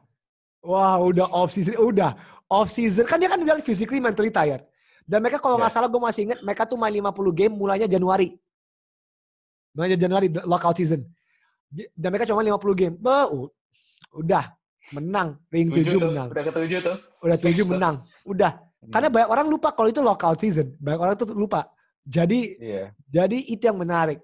[0.66, 2.18] Wah, udah off season, udah
[2.50, 3.06] off season.
[3.06, 4.66] Kan dia kan bilang physically mentally tired.
[5.12, 5.76] Dan mereka kalau nggak Ya.
[5.76, 8.32] salah gue masih ingat mereka tuh main 50 game mulainya Januari.
[9.76, 11.04] Mulainya Januari lockout season.
[11.72, 12.96] Dan mereka cuma 50 game.
[12.96, 13.28] Bah,
[14.14, 14.56] udah
[14.92, 15.36] menang.
[15.48, 16.28] Ring 7 Tujuh menang.
[16.32, 16.96] udah ketujuh tuh.
[17.24, 17.68] Udah Fix 7 tuh.
[17.72, 17.96] menang.
[18.24, 18.52] Udah.
[18.82, 20.72] Karena banyak orang lupa kalau itu lockout season.
[20.80, 21.68] Banyak orang tuh lupa.
[22.02, 22.96] Jadi Iya.
[23.06, 24.20] jadi itu yang menarik.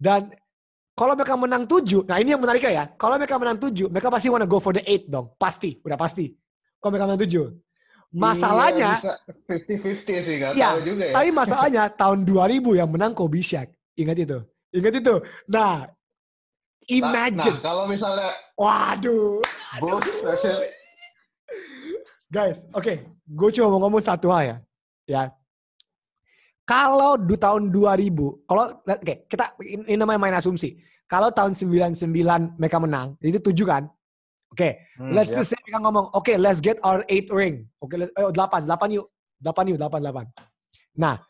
[0.00, 0.32] Dan
[0.96, 2.84] kalau mereka menang 7, nah ini yang menariknya ya.
[2.94, 5.26] Kalau mereka menang 7, mereka pasti wanna go for the 8 dong.
[5.36, 6.32] Pasti, udah pasti.
[6.80, 7.52] Kalau mereka menang 7.
[8.10, 9.14] Masalahnya, Iya, bisa
[9.46, 11.14] 50-50 sih, nggak Ya, tahu juga ya.
[11.14, 13.70] tapi masalahnya tahun 2000 yang menang Kobe Shaq.
[13.94, 14.38] Ingat itu.
[14.74, 15.14] Ingat itu.
[15.46, 17.54] Nah, Nah, imagine.
[17.54, 19.38] Nah, kalau misalnya Waduh.
[19.78, 20.58] Bulls versus
[22.26, 22.94] Guys, oke.
[23.30, 24.56] Gue cuma mau ngomong satu hal ya.
[25.06, 25.22] Ya.
[26.66, 30.78] Kalau di tahun 2000, kalau oke, kita ini namanya main asumsi.
[31.10, 31.94] Kalau tahun 99
[32.54, 33.82] mereka menang, itu 7 kan?
[34.50, 35.40] Oke, Hmm, let's ya.
[35.40, 37.70] just say mereka ngomong, oke, let's get our 8 ring.
[37.78, 39.06] Oke, let's- ayo 8, 8 yuk.
[39.38, 40.26] 8 yuk, 8, 8.
[40.98, 41.22] Nah,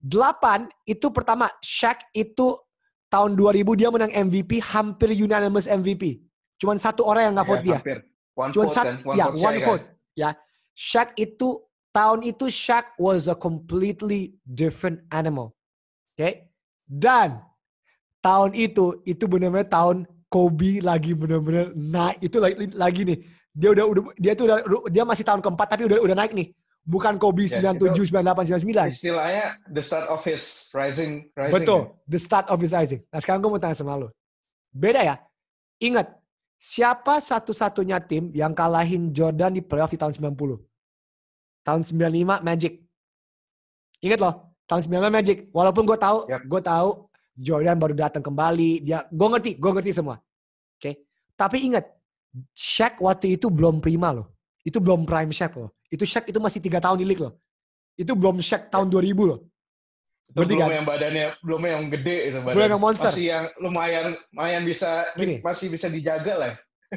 [0.00, 2.56] 8 itu pertama, Shaq itu
[3.12, 6.24] tahun 2000 dia menang MVP, hampir unanimous MVP.
[6.56, 7.76] Cuman satu orang yang nggak Ya, vote dia.
[7.78, 7.98] hampir.
[8.32, 9.68] One Cuman vote satu, kan, one ya, vote one Shaq kan?
[9.68, 9.84] vote.
[10.16, 10.28] Ya,
[10.72, 11.48] Shaq itu
[11.92, 15.52] tahun itu Shaq was a completely different animal.
[16.16, 16.48] Oke,
[16.88, 17.44] dan
[18.24, 22.16] tahun itu itu benar-benar tahun Kobe lagi benar-benar naik.
[22.24, 23.18] Itu lagi, lagi nih.
[23.52, 26.48] Dia udah udah dia tuh udah dia masih tahun keempat tapi udah udah naik nih.
[26.82, 28.90] Bukan Kobe Ya, 97, 98, 99.
[28.90, 31.54] Istilahnya the start of his rising, rising.
[31.54, 33.04] Betul, the start of his rising.
[33.12, 34.10] Nah sekarang gue mau tanya sama lo.
[34.74, 35.20] Beda ya?
[35.78, 36.10] Ingat,
[36.58, 40.34] siapa satu-satunya tim yang kalahin Jordan di playoff di tahun 90?
[41.62, 42.82] Tahun 95 Magic.
[44.02, 44.34] Ingat loh,
[44.66, 45.36] tahun 95 Magic.
[45.54, 46.42] Walaupun gue tahu, Yap.
[46.50, 46.88] gue tahu
[47.36, 48.84] Jordan baru datang kembali.
[48.84, 50.20] Dia, gue ngerti, gue ngerti semua.
[50.76, 51.88] Oke, tapi ingat,
[52.52, 54.32] Shaq waktu itu belum prima loh.
[54.64, 55.74] Itu belum prime Shaq loh.
[55.92, 57.36] Itu Shaq itu masih tiga tahun di league loh.
[57.96, 59.40] Itu belum Shaq tahun 2000 loh.
[60.32, 60.76] Itu Ngerti belum kan?
[60.80, 62.56] yang badannya belum yang gede itu badan.
[62.56, 63.12] Belum yang monster.
[63.12, 65.36] Masih yang lumayan lumayan bisa Gini.
[65.44, 66.52] masih bisa dijaga lah.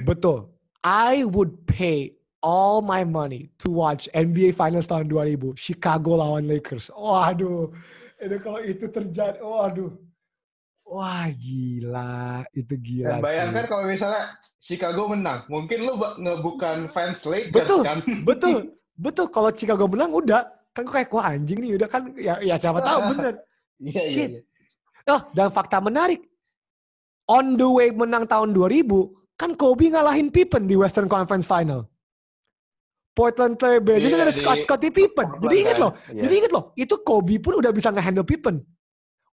[0.08, 0.56] Betul.
[0.86, 5.58] I would pay all my money to watch NBA Finals tahun 2000.
[5.60, 6.94] Chicago lawan Lakers.
[6.96, 7.74] Waduh.
[8.22, 9.92] Itu kalau itu terjadi, waduh.
[10.86, 12.46] Wah gila.
[12.52, 13.70] Itu gila Dan bayangkan sih.
[13.70, 14.24] kalau misalnya
[14.58, 17.82] Chicago menang, mungkin lu ngebukan fans Lakers Betul.
[17.82, 17.98] kan?
[18.22, 18.58] Betul.
[19.06, 19.28] Betul.
[19.28, 20.46] Kalau Chicago menang udah.
[20.72, 21.76] Kan gue kayak, wah anjing nih.
[21.76, 23.34] Udah kan, ya, ya siapa tahu bener.
[23.78, 24.12] Iya iya.
[24.12, 24.30] Shit.
[24.32, 24.42] iya.
[25.08, 26.22] Oh, dan fakta menarik.
[27.26, 28.86] On the way menang tahun 2000,
[29.34, 31.90] kan Kobe ngalahin Pippen di Western Conference Final.
[33.12, 35.24] Portland Trail Blazers Iya, ada Scott Scottie Pippen.
[35.26, 35.82] Portland Jadi ingat kan.
[35.82, 36.22] loh, Iya.
[36.22, 38.60] jadi ingat loh, itu Kobe pun udah bisa nge-handle Pippen.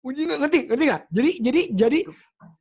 [0.04, 1.02] Ngerti, ngerti nggak?
[1.12, 2.00] Jadi jadi jadi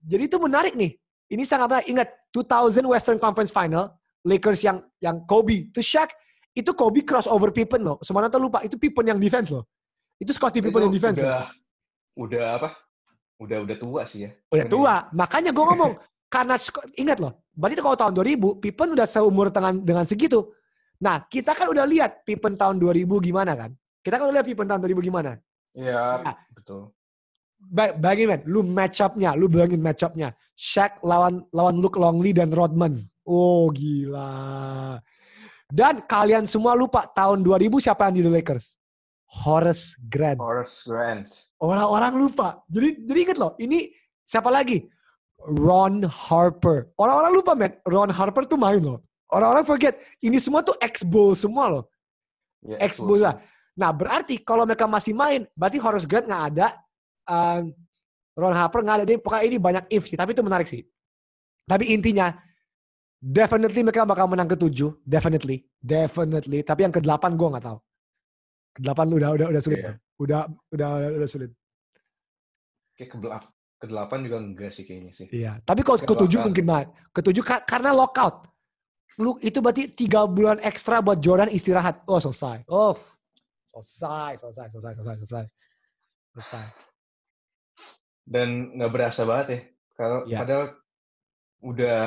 [0.02, 0.92] jadi itu menarik nih.
[1.28, 1.88] Ini sangat menarik.
[1.92, 3.94] Ingat 2000 Western Conference Final,
[4.26, 6.10] Lakers yang yang Kobe, itu Shaq,
[6.56, 8.00] itu Kobe crossover Pippen loh.
[8.02, 9.68] Semuanya tuh lupa, itu Pippen yang defense loh.
[10.18, 11.18] Itu Scottie Pippen Itu yang defense.
[11.22, 11.26] loh.
[11.28, 11.46] udah
[12.18, 12.68] udah apa?
[13.38, 14.30] Udah udah tua sih ya.
[14.50, 14.94] Udah tua.
[15.14, 15.92] Makanya gue ngomong.
[16.34, 16.60] karena
[16.98, 17.40] ingat loh.
[17.56, 20.52] Berarti kalau tahun 2000, Pippen udah seumur dengan, dengan segitu.
[21.00, 23.70] Nah, kita kan udah lihat Pippen tahun 2000 gimana kan.
[24.02, 25.38] Kita kan udah lihat Pippen tahun 2000 gimana.
[25.72, 26.36] Iya, Nah.
[26.52, 26.90] betul.
[27.58, 30.32] Ba bayangin men, lu match up-nya, lu bayangin match up-nya.
[30.54, 33.02] Shaq lawan lawan Luke Longley dan Rodman.
[33.26, 34.96] Oh gila.
[35.68, 38.80] Dan kalian semua lupa tahun 2000 siapa yang di The Lakers?
[39.28, 40.40] Horace Grant.
[40.40, 41.28] Horace Grant.
[41.60, 42.64] Orang-orang lupa.
[42.72, 43.92] Jadi jadi inget loh, ini
[44.24, 44.88] siapa lagi?
[45.44, 46.88] Ron Harper.
[46.96, 49.04] Orang-orang lupa men, Ron Harper tuh main loh.
[49.28, 51.84] Orang-orang forget, ini semua tuh ex-bull semua loh.
[52.64, 53.36] Ya, Ex-bull lah.
[53.76, 56.72] Nah berarti kalau mereka masih main, berarti Horace Grant nggak ada,
[57.28, 57.62] um,
[58.34, 59.04] Ron Harper nggak ada.
[59.04, 60.82] Jadi pokoknya ini banyak if sih, tapi itu menarik sih.
[61.62, 62.32] Tapi intinya,
[63.14, 66.62] definitely mereka bakal menang ke tujuh, definitely, definitely.
[66.62, 67.78] Tapi yang ke delapan gue nggak tahu.
[68.72, 69.92] Ke delapan udah udah udah sulit, Iya.
[70.16, 71.50] udah udah udah, udah sulit.
[72.94, 75.26] Kayak ke belak- ke delapan juga enggak sih kayaknya sih.
[75.30, 76.46] Iya, tapi kalau Ke ketujuh lockout.
[76.50, 76.88] mungkin banget.
[77.14, 78.36] Ketujuh ka- karena lockout.
[79.18, 82.02] Lu itu berarti tiga bulan ekstra buat Jordan istirahat.
[82.06, 82.62] Oh selesai.
[82.66, 82.94] Oh
[83.70, 85.44] selesai, selesai, selesai, selesai, selesai,
[86.34, 86.64] selesai.
[88.28, 89.60] Dan nggak berasa banget ya.
[89.96, 90.38] Kalau Iya.
[90.44, 90.64] padahal
[91.64, 91.98] udah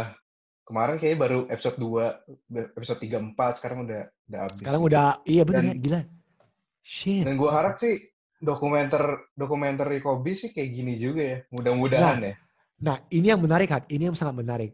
[0.63, 2.05] kemarin kayaknya baru episode 2,
[2.77, 4.57] episode 3 4 sekarang udah udah habis.
[4.61, 6.01] Sekarang udah, iya bener Dan- ya, gila.
[6.81, 7.25] Shit.
[7.25, 7.97] Dan gua harap sih
[8.41, 9.01] dokumenter
[9.37, 11.37] dokumenter Kobe sih kayak gini juga ya.
[11.49, 12.33] Mudah-mudahan ya.
[12.81, 14.73] Nah ini yang menarik kan, ini yang sangat menarik.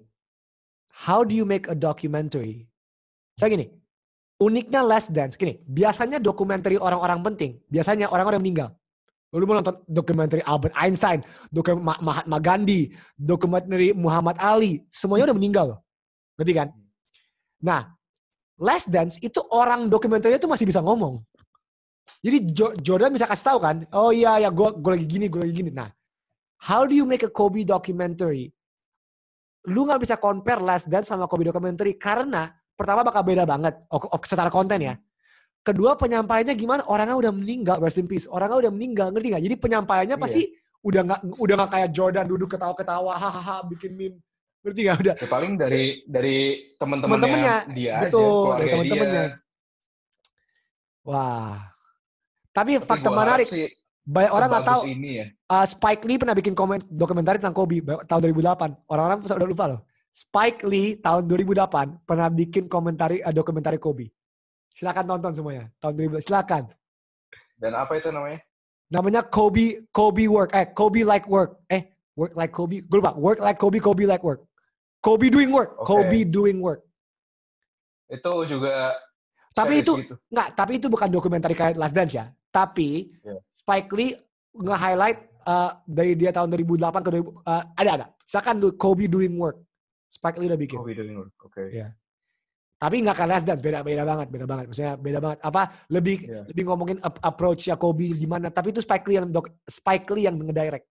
[1.07, 2.63] How do you make a documentary?
[3.35, 3.67] Saya gini,
[4.39, 8.69] uniknya Last Dance, gini, biasanya dokumenter orang-orang penting, biasanya orang-orang meninggal.
[9.35, 11.19] Lu mau nonton dokumenter Albert Einstein,
[11.51, 15.79] dokumenter Mahatma Gandhi, dokumenter Muhammad Ali, semuanya udah meninggal loh.
[16.39, 16.67] Ngerti kan?
[17.59, 17.91] Nah,
[18.57, 21.19] Last Dance itu orang dokumenternya itu masih bisa ngomong.
[22.23, 25.43] Jadi Jo- Jordan bisa kasih tahu kan, oh iya ya gue gue lagi gini, gue
[25.43, 25.69] lagi gini.
[25.75, 25.91] Nah,
[26.63, 28.49] how do you make a Kobe documentary
[29.67, 33.83] lu nggak bisa compare Last Dance sama Kobe documentary karena pertama bakal beda banget
[34.23, 34.95] secara konten ya.
[35.67, 36.81] Kedua penyampaiannya gimana?
[36.87, 38.23] Orangnya udah meninggal, rest in peace.
[38.23, 39.43] Orangnya udah meninggal, ngerti nggak?
[39.43, 40.23] Jadi penyampaiannya Iya.
[40.23, 40.41] pasti
[40.79, 44.17] udah nggak udah nggak kayak Jordan duduk ketawa-ketawa, hahaha, bikin meme.
[44.63, 44.97] Ngerti nggak?
[45.03, 46.37] Udah Ya, paling dari dari
[46.79, 49.25] teman-temannya dia aja, betul, dari keluarga temen-temennya.
[49.27, 49.43] dia.
[51.03, 51.55] Wah.
[52.51, 53.67] Tapi, Tapi fakta menarik, sih
[54.01, 54.81] banyak orang nggak tahu.
[54.87, 55.25] ini ya.
[55.51, 58.87] uh, Spike Lee pernah bikin komen dokumenter tentang Kobe tahun 2008.
[58.87, 59.79] Orang-orang udah lupa loh.
[60.09, 64.09] Spike Lee tahun 2008 pernah bikin komentari uh, dokumenter Kobe.
[64.77, 65.65] Silakan tonton semuanya.
[65.81, 66.69] Tahun 2000 silakan.
[67.57, 68.45] Dan apa itu namanya?
[68.93, 71.65] Namanya Kobe Kobe work eh Kobe like work.
[71.65, 72.85] Eh work like Kobe.
[72.85, 73.17] Gue lupa.
[73.17, 74.45] Work like Kobe Kobe like work.
[75.01, 75.73] Kobe doing work.
[75.81, 75.89] Oke.
[75.89, 76.85] Kobe doing work.
[78.05, 78.93] Itu juga
[79.57, 80.13] Tapi itu gitu.
[80.29, 82.29] Nggak, tapi itu bukan dokumenter kayak Last Dance ya.
[82.53, 83.41] Tapi Iya.
[83.49, 84.13] Spike Lee
[84.53, 88.07] nge-highlight uh, dari dia tahun 2008 ke 2000, uh, ada ada.
[88.21, 89.57] Silakan do Kobe doing work.
[90.13, 90.77] Spike Lee udah bikin.
[90.77, 91.33] Kobe doing work.
[91.41, 91.73] Oke.
[91.73, 91.97] Iya.
[92.77, 94.65] Tapi nggak kayak Last Dance, beda beda banget, beda banget.
[94.69, 95.39] Maksudnya beda banget.
[95.41, 96.41] Apa lebih Iya.
[96.45, 98.53] lebih ngomongin ap- approach-nya Kobe gimana.
[98.53, 100.85] Tapi itu Spike Lee yang dok, Spike Lee yang ngedirect.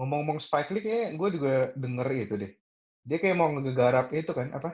[0.00, 2.52] Ngomong-ngomong Spike Lee kayaknya gue juga denger itu deh.
[3.04, 4.72] Dia kayak mau ngegarap itu kan apa?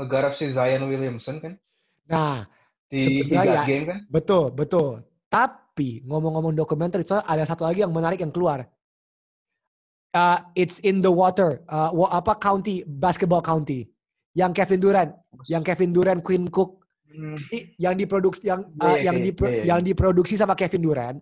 [0.00, 1.54] Ngegarap si Zion Williamson kan
[2.08, 2.48] Nah,
[2.88, 3.64] di Sebenarnya ya.
[3.68, 3.98] game kan?
[4.08, 5.04] betul, betul.
[5.28, 8.64] Tapi ngomong-ngomong dokumenter, soalnya ada satu lagi yang menarik yang keluar.
[10.12, 13.88] Uh, it's in the water, uh, apa county, basketball county.
[14.36, 15.10] Yang Kevin Durant,
[15.48, 17.36] yang Kevin Durant, Quinn Cook, Hmm,
[17.76, 19.64] yang diproduksi yang uh, iya, yang dipro- iya.
[19.68, 21.18] yang diproduksi sama Kevin Durant.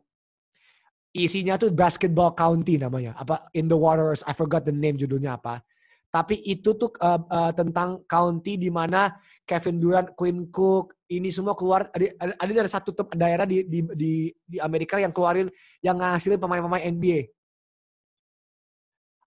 [1.10, 3.18] Isinya tuh basketball county namanya.
[3.18, 4.22] Apa in the waters.
[4.22, 5.66] I forgot the name judulnya apa.
[6.10, 11.58] Tapi itu tuh uh, uh, tentang county di mana Kevin Durant Quinn Cook ini semua
[11.58, 11.90] keluar.
[11.90, 14.12] Ada ada, ada dari satu daerah di, di di
[14.46, 15.50] di Amerika yang keluarin
[15.82, 17.39] yang ngasilin pemain-pemain NBA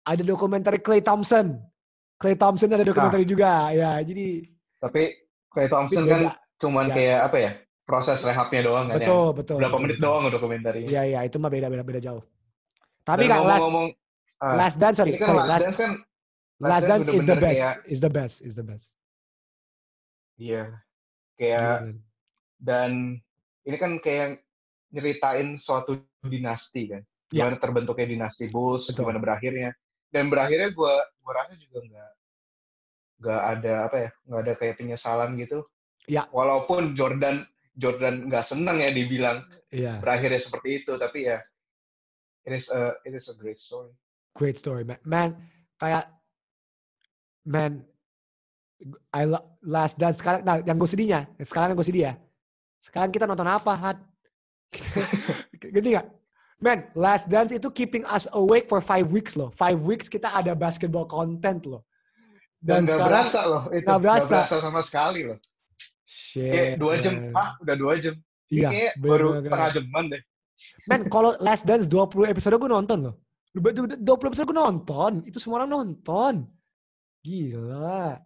[0.05, 1.59] ada dokumenter Clay Thompson
[2.15, 4.45] Clay Thompson ada dokumenter juga ya jadi
[4.79, 5.03] Tapi
[5.49, 6.13] Clay Thompson beda.
[6.13, 6.21] kan
[6.57, 6.95] cuman Ya.
[6.95, 7.51] kayak apa ya?
[7.85, 8.99] Proses rehabnya doang kan ya.
[9.03, 10.07] betul betul Berapa betul, menit betul.
[10.07, 10.87] doang dokumenternya.
[10.87, 12.25] Iya iya itu mah beda beda beda jauh.
[13.03, 13.87] Tapi kan last ngomong-ngomong
[14.41, 15.93] ah, last dance sorry kan sorry Last last Dance kan
[16.63, 18.87] last dance is the best kayak- is the best is the best.
[20.37, 20.65] Iya.
[21.35, 21.97] Kayak Gila, men.
[22.59, 22.91] dan
[23.65, 24.41] ini kan kayak
[24.89, 27.03] nyeritain suatu dinasti kan.
[27.29, 27.45] Ya.
[27.45, 29.05] Gimana terbentuknya dinasti Bulls, Betul.
[29.05, 29.71] gimana berakhirnya.
[30.15, 30.95] Dan berakhirnya gua
[31.27, 32.11] gua rasa juga nggak
[33.25, 35.67] nggak ada apa ya, nggak ada kayak penyesalan gitu.
[36.07, 36.23] Ya.
[36.31, 37.43] Walaupun Jordan
[37.75, 39.43] Jordan nggak seneng ya dibilang
[39.75, 41.43] Iya berakhirnya seperti itu, tapi ya
[42.47, 43.91] it is a it is a great story.
[44.39, 45.03] great story man.
[45.03, 45.35] Man
[45.83, 46.07] kayak
[47.43, 47.83] man
[49.11, 49.27] I
[49.63, 52.15] last dance sekarang nah yang gue sedihnya sekarang yang gue sedih ya.
[52.85, 53.99] Sekarang kita nonton apa Hat?
[55.75, 56.07] Gini gak?
[56.65, 59.53] Man, Last Dance itu keeping us awake for five weeks loh.
[59.53, 61.85] Five weeks kita ada basketball content loh.
[62.57, 64.37] Dan, Dan, sekarang, berasa loh itu, nggak berasa.
[64.41, 64.57] berasa.
[64.65, 65.37] sama sekali loh.
[66.09, 66.49] shit.
[66.49, 67.37] Kayak dua jam, man.
[67.37, 68.15] ah udah dua jam.
[68.49, 69.45] Iya, kayak bener baru banget.
[69.45, 70.23] setengah jaman deh.
[70.89, 73.15] Men, kalau Last Dance 20 episode gue nonton loh.
[73.53, 75.13] Lu bet- 20 episode gue nonton.
[75.29, 76.49] Itu semua orang nonton.
[77.21, 78.17] Gila.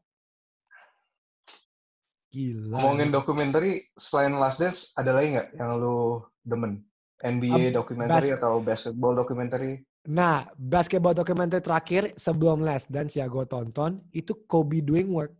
[2.30, 2.78] Gila.
[2.78, 3.64] Ngomongin dokumenter
[3.98, 6.84] selain Last Dance, ada lagi nggak yang lu demen?
[7.18, 9.58] NBA Um, dokumenter bas- atau basketball dokumenter?
[10.06, 14.00] Nah, basketball dokumenter terakhir sebelum Last Dance ya gue tonton.
[14.08, 15.34] Itu Kobe Doing Work.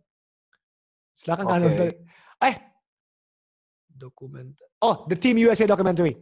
[1.15, 1.69] Silakan kalian Oke.
[1.69, 1.89] nonton.
[2.41, 2.55] Eh.
[3.89, 4.67] Dokumenter.
[4.79, 6.15] Oh, The Team USA Documentary.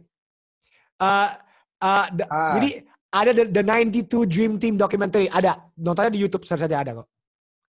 [0.98, 1.30] Uh,
[1.78, 2.58] uh, the- Ah.
[2.58, 2.68] Jadi
[3.08, 5.28] ada the, the 92 Dream Team Documentary.
[5.28, 5.58] Ada.
[5.76, 7.08] Nontonnya di YouTube search saja ada kok.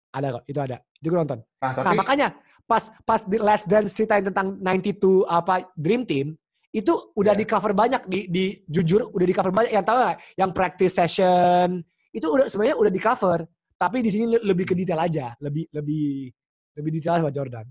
[0.10, 0.44] Ada kok.
[0.48, 0.78] Itu ada.
[0.96, 1.40] Itu gue nonton.
[1.62, 2.28] Nah, tapi Nah makanya
[2.66, 6.34] pas pas di Last Dance ceritain tentang 92 apa Dream Team
[6.70, 7.40] itu udah Iya.
[7.42, 10.94] di cover banyak di di jujur udah di cover banyak yang tahu nggak yang practice
[10.96, 13.40] session itu udah sebenarnya udah di cover
[13.74, 16.30] tapi di sini le- lebih ke detail aja lebih lebih
[16.78, 17.66] lebih detail sama Jordan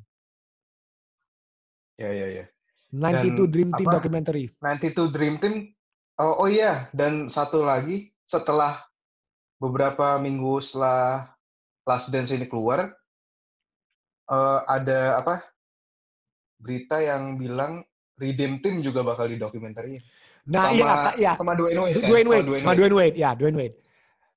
[1.94, 2.44] ya ya ya.
[2.88, 3.96] 92 Dream Team apa?
[4.00, 5.54] documentary 92 Dream Team.
[6.18, 8.74] Oh, oh iya, dan satu lagi setelah
[9.62, 11.30] beberapa minggu setelah
[11.86, 12.90] Last Dance ini keluar,
[14.26, 15.46] eh, ada apa?
[16.58, 17.86] Berita yang bilang
[18.18, 20.02] Redeem Team juga bakal didokumentari.
[20.48, 21.94] nah sama, iya iya sama Dwayne Wade.
[22.00, 22.08] kan?
[22.08, 23.74] Dwayne Sama Wade, sama Dwayne Wade, ya Dwayne Wade.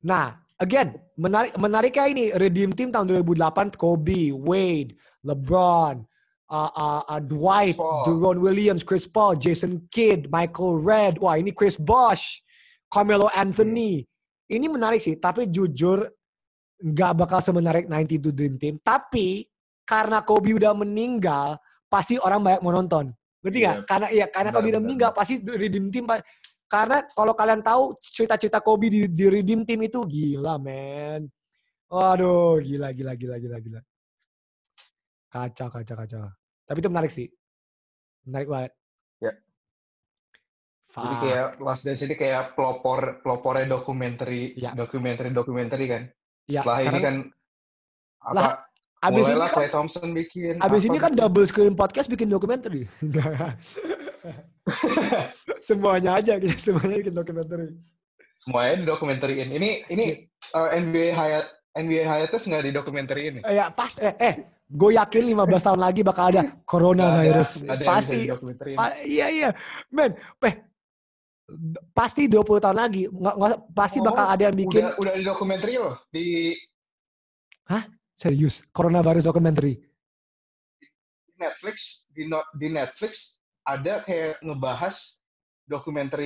[0.01, 0.25] Nah,
[0.61, 4.93] again, menarik menariknya ini Redeem Team tahun 2008 Kobe, Wade,
[5.25, 6.05] LeBron,
[6.51, 7.79] uh, uh, uh, Dwight.
[8.05, 12.43] Deron Williams, Chris Paul, Jason Kidd, Michael Red, wah ini Chris Bosh,
[12.91, 14.03] Carmelo Anthony.
[14.51, 16.03] Ini menarik sih, tapi jujur
[16.81, 18.75] nggak bakal semenarik 92 Dream Team.
[18.83, 19.47] Tapi
[19.87, 21.55] karena Kobe udah meninggal,
[21.87, 23.15] pasti orang banyak mau nonton.
[23.41, 23.75] Ngerti nggak?
[23.77, 26.05] Iya, Karena iya, karena benar, Kobe benar, meninggal, pasti Redeem Team
[26.71, 31.27] Karena kalau kalian tahu cerita-cerita Kobe di, di Redeem Team itu gila, men.
[31.91, 33.81] Waduh, gila, gila, gila, gila, gila.
[35.27, 36.23] Kacau, kacau, kacau.
[36.63, 37.27] Tapi itu menarik sih.
[38.23, 38.71] Menarik banget.
[39.19, 39.33] Ya.
[40.91, 41.03] Fuck.
[41.03, 44.71] Jadi kayak Last Dance ini kayak pelopor pelopornya dokumenter Ya.
[44.75, 46.03] dokumenter dokumenter kan.
[46.47, 47.15] Ya, Setelah ini sekarang kan
[48.21, 48.53] apa Lah,
[49.01, 50.53] abis ini mulailah kan, Clay Thompson bikin.
[50.61, 52.69] abis ini kan double screen podcast bikin dokumenter.
[55.67, 57.59] semuanya aja gitu, semuanya bikin dokumenter.
[58.41, 59.49] semuanya didokumenteriin.
[59.53, 60.05] Ini ini
[60.53, 61.45] uh, NBA Hayat
[61.77, 63.43] NBA Hayatus nggak didokumenteriin nih.
[63.45, 64.35] Eh, ya pas eh, eh
[64.71, 67.65] gue yakin 15 tahun lagi bakal ada coronavirus.
[67.65, 68.17] Ada, ada pasti
[68.77, 69.49] pa- iya iya.
[69.89, 70.55] Men, eh
[71.91, 75.73] pasti 20 tahun lagi nggak, nggak pasti Oh, bakal ada yang bikin Udah udah didokumenteri
[75.79, 76.55] loh di
[78.21, 79.81] serius coronavirus documentary.
[81.41, 85.25] Netflix di no- di Netflix ada kayak ngebahas
[85.65, 86.21] dokumenter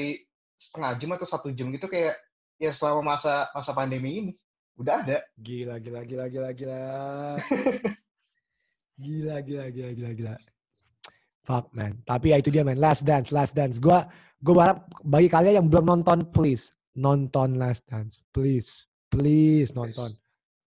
[0.59, 2.19] setengah jam atau satu jam gitu kayak
[2.59, 4.33] ya selama masa masa pandemi ini
[4.75, 6.83] udah ada Gila gila gila gila gila.
[9.03, 10.33] gila gila gila gila gila.
[11.47, 12.03] Fuck man.
[12.03, 12.75] Tapi ya itu dia man.
[12.75, 13.79] Last Dance, Last Dance.
[13.79, 14.03] Gua
[14.43, 18.19] gua berharap bagi kalian yang belum nonton please nonton Last Dance.
[18.35, 18.83] Please.
[19.07, 20.11] Please nonton.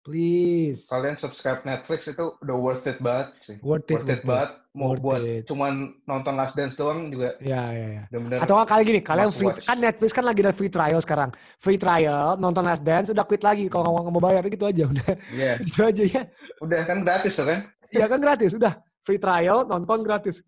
[0.04, 0.84] Please.
[0.86, 4.24] kalian subscribe Netflix itu udah worth it banget sih Worth it, worth it worth it.
[4.24, 5.42] banget mau Worth buat it.
[5.44, 5.72] cuman
[6.04, 8.02] nonton Last Dance doang juga Ya ya ya.
[8.06, 9.64] benar-benar Atau kali gini, kalian free, watch.
[9.64, 11.30] kan Netflix kan lagi ada free trial sekarang.
[11.56, 13.64] Free trial, nonton Last Dance, udah quit lagi.
[13.66, 16.22] Kalau nggak mau bayar gitu aja, udah Iya, itu aja ya.
[16.58, 20.44] udah kan gratis tuh kan Iya kan gratis, udah free trial, nonton gratis.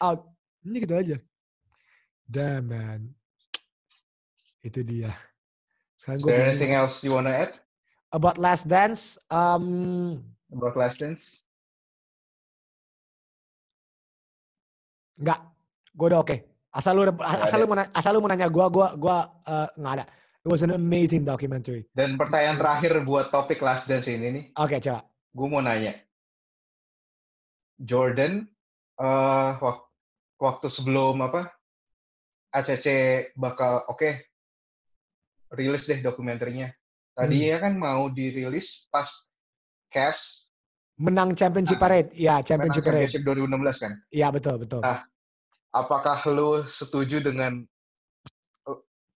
[0.00, 0.26] Out.
[0.64, 1.16] Ini gitu aja.
[2.24, 3.00] Damn man.
[4.58, 5.12] Itu dia.
[5.94, 7.52] Sekarang Is gue there anything else you wanna add
[8.14, 11.42] about Last Dance, um, about Last Dance
[15.14, 15.38] nggak,
[15.94, 16.36] gue udah oke.
[16.70, 20.04] Asal lu asal lu mau asal lu mau nanya gue, gue gue eh, nggak ada.
[20.44, 21.88] It was an amazing documentary.
[21.94, 25.00] dan pertanyaan terakhir buat topik Last Dance ini nih Oke coba.
[25.08, 25.96] gue mau nanya
[27.80, 28.44] Jordan
[28.94, 29.88] eh wak-
[30.36, 31.48] waktu sebelum apa
[32.52, 32.86] ACC
[33.34, 34.06] bakal oke
[35.50, 36.76] rilis deh dokumenternya
[37.14, 39.08] tadinya kan mau dirilis pas
[39.88, 40.50] Cavs
[40.94, 43.10] Menang championship Ah, parade, ya menang championship parade.
[43.10, 44.80] championship 2016 kan Iya betul betul.
[44.80, 45.02] Ah.
[45.70, 47.66] apakah lu setuju dengan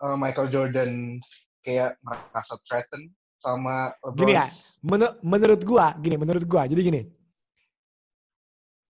[0.03, 1.23] uh, Michael Jordan
[1.61, 4.19] kayak merasa threatened sama LeBron?
[4.19, 4.47] Gini ya,
[4.83, 7.03] Menu- menurut gua gini, menurut gua jadi gini.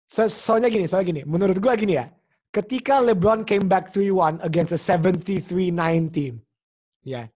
[0.08, 1.22] So, soalnya gini, soalnya gini.
[1.22, 2.08] Menurut gua gini ya.
[2.50, 5.70] Ketika LeBron came back 3-1 against a 73-9
[6.10, 6.40] team.
[7.04, 7.28] Ya.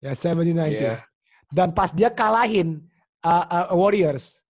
[0.00, 0.96] Ya 79 team.
[0.96, 1.04] Iya.
[1.52, 2.80] Dan pas dia kalahin
[3.20, 4.40] uh, uh, Warriors,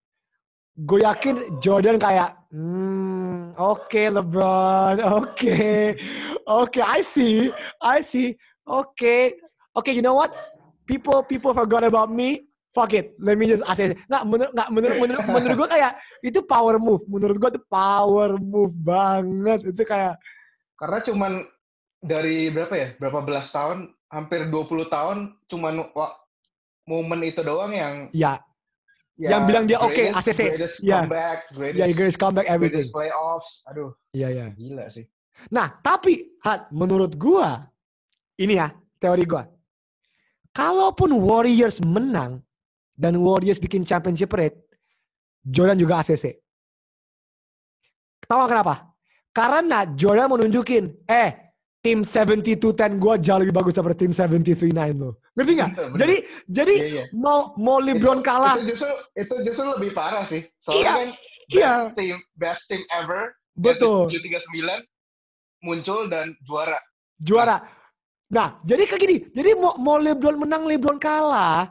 [0.78, 5.58] gue yakin Jordan kayak, hmm, oke LeBron, oke,
[6.46, 7.50] oke, I see,
[7.82, 8.36] I see,
[8.68, 9.16] oke,
[9.74, 10.30] oke, you know what?
[10.86, 12.46] People, people forgot about me.
[12.70, 13.82] Fuck it, let me just ask.
[13.82, 15.92] Nggak, menurut, nggak, menurut, menurut, menurut gue kayak
[16.22, 17.02] itu power move.
[17.10, 19.74] Menurut gue itu power move banget.
[19.74, 20.14] Itu kayak,
[20.78, 21.32] Karena cuman
[21.98, 22.88] dari berapa ya?
[23.02, 25.86] Berapa belas tahun, hampir 20 tahun cuman
[26.84, 28.42] momen itu doang yang ya,
[29.20, 30.40] Yang bilang dia oke, greatest- ACC.
[30.48, 31.04] Greatest Ya.
[31.04, 32.82] comeback, greatest, ya, you guys come back everything.
[32.82, 33.50] greatest playoffs.
[33.68, 34.46] Aduh, Iya, iya.
[34.50, 35.04] gila sih.
[35.52, 37.68] Nah, tapi Han, menurut gua
[38.34, 39.44] ini ya teori gua.
[40.50, 42.40] Kalaupun Warriors menang
[42.96, 44.56] dan Warriors bikin championship rate,
[45.44, 46.40] Jordan juga ACC.
[48.24, 48.88] Tahu kenapa?
[49.30, 51.49] Karena Jordan mau nunjukin, eh
[51.80, 52.60] tim 72-10
[52.96, 55.16] gua jauh lebih bagus daripada tim 73-9 lo.
[55.32, 55.70] Ngerti nggak?
[55.96, 57.04] Jadi jadi Iya, iya.
[57.10, 60.44] mau mau LeBron Itu- kalah, Itu justru itu justru lebih parah sih.
[60.56, 61.72] Soalnya Iya, kan best iya.
[61.96, 64.06] team best team ever betul.
[64.06, 64.84] 739
[65.60, 66.76] muncul dan juara.
[67.18, 67.56] juara.
[68.30, 69.16] Nah, jadi kayak gini.
[69.28, 71.66] Jadi mau, mau LeBron menang, LeBron kalah,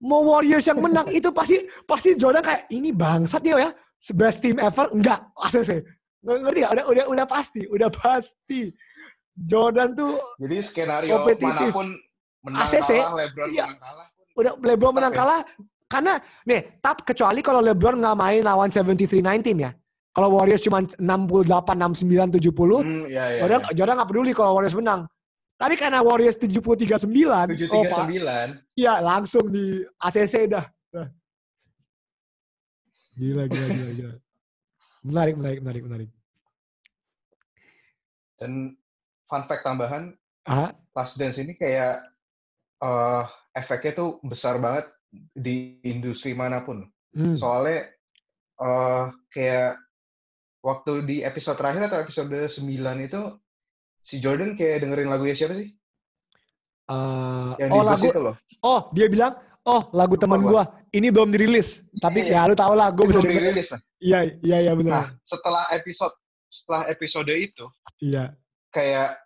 [0.00, 3.70] mau Warriors yang menang itu pasti pasti Jordan kayak ini bangsat dia ya.
[4.14, 5.18] Best team ever enggak.
[5.34, 5.82] Nggak-
[6.46, 6.72] Ngerti gak?
[6.74, 8.70] Udah udah udah pasti, udah pasti.
[9.46, 11.54] Jordan tuh Jadi skenario Kompetitif.
[11.54, 11.86] mana pun
[12.42, 13.64] menang ACC, kalah, LeBron iya.
[13.66, 15.20] menang kalah pun udah LeBron menang Oke.
[15.22, 15.40] kalah
[15.88, 19.72] karena nih, tap kecuali kalau LeBron nggak main lawan 73-9 team ya.
[20.12, 23.72] Kalau Warriors cuma 68, 69, 70, Hmm, iya, iya, Jordan, iya.
[23.72, 25.00] Jordan nggak peduli kalau Warriors menang.
[25.58, 27.24] Tapi karena Warriors 73-9,
[27.72, 28.78] oh, Pak, 739.
[28.78, 30.64] Iya, langsung di ACC dah.
[30.92, 31.08] Dah.
[33.18, 34.12] Gila, gila, gila, gila.
[35.02, 36.10] Menarik, menarik, menarik, menarik.
[38.38, 38.77] Dan
[39.28, 42.00] fun fact tambahan, Ah, Last Dance ini kayak
[42.80, 44.88] eh efeknya tuh besar banget
[45.36, 46.88] di industri mana pun.
[47.12, 47.36] hmm.
[47.36, 47.84] Soalnya
[48.58, 49.76] eh kayak
[50.64, 52.64] waktu di episode terakhir atau episode 9
[53.04, 53.20] itu
[54.00, 55.68] si Jordan kayak dengerin lagunya siapa sih?
[56.88, 58.36] Eh, Yang oh lagu, itu loh.
[58.64, 59.36] oh dia bilang,
[59.68, 60.64] oh lagu teman gua.
[60.88, 63.68] ini belum dirilis, tapi Iya, ya lu tau lah, gue bisa belum dirilis.
[64.00, 64.92] Iya, iya, iya benar.
[64.96, 66.16] Nah, setelah episode
[66.48, 67.68] setelah episode itu
[68.00, 68.32] Iya,
[68.70, 69.18] kayak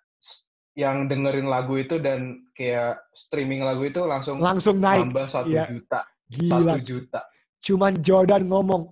[0.73, 5.13] yang dengerin lagu itu dan kayak streaming lagu itu langsung langsung naik.
[5.13, 5.65] nambah satu Iya.
[5.69, 6.01] juta,
[6.33, 7.21] satu juta.
[7.63, 8.83] Cuman Jordan ngomong,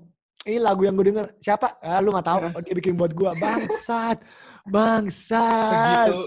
[0.44, 1.26] ini lagu yang gue denger.
[1.40, 1.80] Siapa?
[1.80, 2.40] Ah, lu gak tahu.
[2.52, 3.32] Oh, dia bikin buat gua.
[3.42, 4.20] Bangsat.
[4.68, 6.12] Bangsat.
[6.12, 6.20] Segitu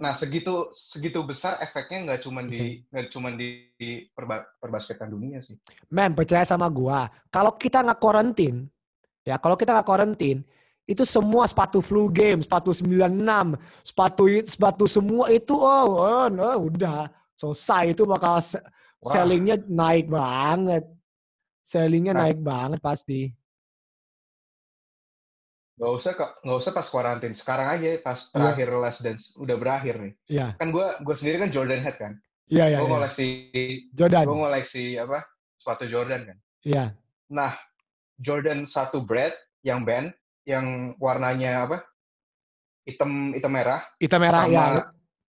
[0.00, 5.44] nah segitu segitu besar efeknya nggak cuma di nggak cuma di, di perba, perbasketan dunia
[5.44, 5.58] sih.
[5.92, 7.12] Men, percaya sama gua.
[7.28, 8.72] Kalau kita nggak karantin,
[9.20, 10.40] ya kalau kita nggak karantin,
[10.82, 13.54] itu semua sepatu flu game, sepatu 96,
[13.86, 17.06] sepatu sepatu semua itu oh, oh no, udah
[17.38, 18.62] selesai itu bakal se-
[19.00, 20.82] sellingnya naik banget.
[21.62, 22.26] Sellingnya Nah.
[22.26, 23.30] naik banget pasti.
[25.78, 29.98] Nggak usah kok nggak usah pas karantin sekarang aja pas terakhir Last Dance udah berakhir
[29.98, 30.14] nih.
[30.28, 32.12] Iya, Kan gua gua sendiri kan Jordan head kan.
[32.46, 32.78] iya, iya.
[32.78, 32.92] Gua iya.
[32.98, 33.26] ngoleksi
[33.90, 34.24] Jordan.
[34.28, 35.18] gua ngoleksi apa
[35.58, 36.38] sepatu Jordan kan.
[36.62, 36.84] Iya,
[37.32, 37.56] Nah,
[38.20, 39.32] Jordan satu bread
[39.64, 40.12] yang band
[40.44, 40.66] yang
[40.96, 41.78] warnanya apa?
[42.82, 44.66] Hitam hitam merah hitam merah sama ya.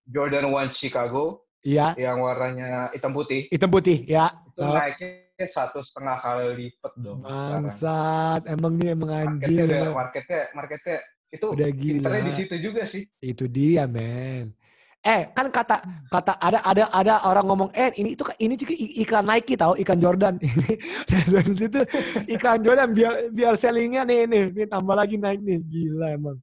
[0.07, 4.31] Jordan One Chicago Iya, yang warnanya hitam putih hitam putih ya.
[4.49, 4.73] itu Oh.
[4.73, 7.21] naiknya satu setengah kali lipat dong.
[7.21, 9.67] Bangsat, emang nih emang Marketnya anjing.
[9.67, 9.97] udah emang.
[9.97, 10.97] marketnya marketnya
[11.31, 12.09] itu Udah gila.
[12.21, 13.03] di situ juga sih.
[13.19, 14.53] Itu dia, men.
[15.01, 15.81] Eh, kan kata
[16.13, 19.97] kata ada ada ada orang ngomong, "Eh, ini itu ini juga iklan Nike tahu, iklan
[19.97, 20.37] Jordan."
[21.09, 21.81] Dari situ
[22.29, 25.57] iklan Jordan biar biar sellingnya nih nih, nih tambah lagi naik nih.
[25.65, 26.37] Gila emang.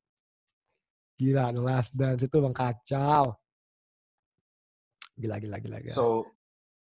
[1.22, 3.38] Gila, The Last Dance itu emang kacau.
[5.22, 5.78] Gila, gila, gila.
[5.78, 5.94] gila.
[5.94, 6.26] So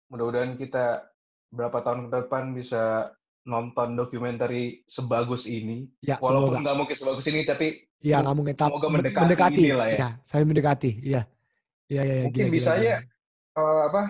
[0.08, 1.12] mudah-mudahan kita
[1.52, 3.12] berapa tahun ke depan bisa
[3.44, 4.48] nonton dokumenter
[4.88, 5.92] sebagus ini.
[6.00, 8.56] ya, Walaupun nggak mungkin sebagus ini, tapi Iya, nggak mungkin.
[8.56, 9.98] Tapi semoga mendekati, mendekati inilah ya.
[9.98, 10.92] Ya, saya mendekati.
[11.04, 11.35] Iya.
[11.86, 12.24] Iya, iya, iya.
[12.26, 13.00] mungkin gila, bisa gila, aja gila.
[13.56, 14.02] eh, apa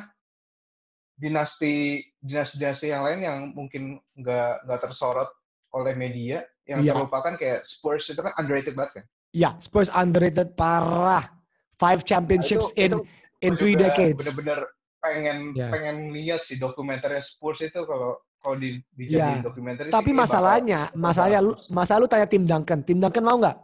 [1.15, 1.73] dinasti
[2.19, 3.81] dinasti-dinasti yang lain yang mungkin
[4.15, 5.29] nggak nggak tersorot
[5.71, 6.91] oleh media yang Iya.
[6.95, 9.05] terlupakan kayak Spurs itu kan underrated banget kan.
[9.31, 11.27] Iya, Spurs underrated parah.
[11.75, 13.11] Five championships Nah, itu- in
[13.43, 14.23] itu in three decades.
[14.23, 14.59] Bener-bener
[14.97, 15.67] pengen Ya.
[15.69, 18.15] pengen lihat sih dokumenternya Spurs itu kalau
[18.45, 19.41] kalau di dijadiin Ya.
[19.41, 23.37] dokumenter Tapi sih bakal- masalahnya, masalahnya lu, masalah lu tanya tim Duncan, tim Duncan mau
[23.41, 23.57] nggak?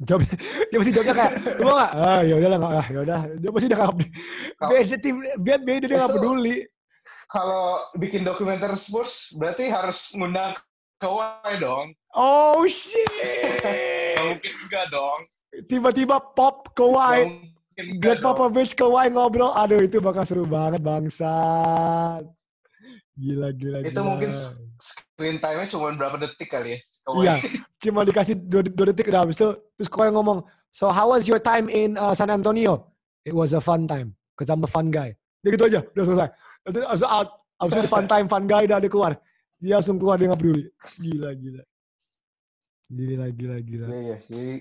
[0.00, 0.20] Jawab,
[0.72, 1.92] dia pasti jawabnya kayak, lu mau nggak?
[2.08, 3.20] Ah, ya udah lah, nggak, ah, ya udah.
[3.36, 3.94] Dia pasti udah nggak,
[4.64, 6.56] beda tim, beda, beda dia nggak peduli.
[7.26, 10.54] kalau bikin dokumenter Spurs berarti harus ngundang
[10.96, 11.92] Kawhi dong.
[12.14, 13.04] Oh shit.
[14.16, 15.20] mungkin enggak dong.
[15.66, 17.26] Tiba-tiba pop Kawhi,
[17.76, 18.22] dong.
[18.22, 22.22] Popovich Kawhi ngobrol, aduh itu bakal seru banget bangsat.
[23.14, 24.02] Gila, gila, Itu gila.
[24.02, 24.30] mungkin
[24.82, 26.78] screen time-nya cuma berapa detik kali ya.
[27.14, 27.34] Iya,
[27.78, 29.54] cuma dikasih dua, dua detik udah habis itu.
[29.78, 30.42] Terus Kawhi ngomong,
[30.74, 32.90] so how was your time in uh, San Antonio?
[33.22, 35.14] It was a fun time, cause I'm a fun guy.
[35.46, 36.28] Dia gitu aja, udah selesai.
[36.66, 37.28] Itu langsung out.
[37.62, 39.12] Abis itu fun time, fun guy, udah dia keluar.
[39.62, 40.64] Dia langsung keluar, dia nggak peduli.
[40.98, 41.62] Gila, gila.
[42.90, 43.86] Gila, gila, gila.
[43.88, 44.16] Iya, iya.
[44.26, 44.54] Jadi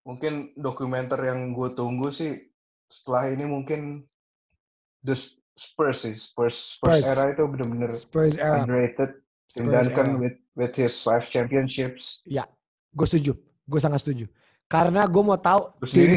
[0.00, 2.40] mungkin dokumenter yang gue tunggu sih
[2.88, 4.08] setelah ini mungkin
[5.04, 5.16] The
[5.60, 6.16] Spurs sih.
[6.16, 7.04] Spurs, Spurs, Spurs.
[7.04, 8.64] era itu bener-bener Spurs era.
[8.64, 9.20] underrated.
[9.44, 10.18] Spurs Duncan era.
[10.18, 12.24] with with his five championships.
[12.90, 13.36] Gue setuju.
[13.68, 14.24] Gue sangat setuju.
[14.66, 16.10] Karena gue mau tahu Terus tim...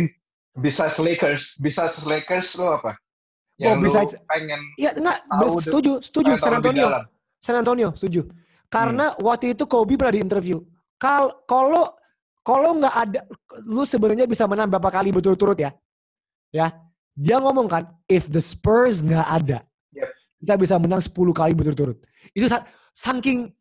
[0.57, 2.95] besides Lakers, besides Lakers lo apa?
[2.95, 5.17] Oh, Yang lu besides- pengen Iya, enggak.
[5.61, 6.31] Setuju, setuju.
[6.39, 6.87] San Antonio.
[7.37, 8.25] San Antonio, setuju.
[8.71, 9.21] Karena Hmm.
[9.21, 10.57] waktu itu Kobe pernah di interview.
[10.97, 11.93] Kal kalau
[12.41, 13.19] kalau nggak ada,
[13.63, 15.71] lu sebenarnya bisa menang berapa kali berturut-turut ya?
[16.49, 16.73] Ya,
[17.13, 19.59] dia ngomong kan, if the Spurs nggak ada,
[19.91, 20.09] Yep.
[20.39, 21.97] kita bisa menang 10 kali berturut-turut.
[22.31, 23.53] Itu sa- saking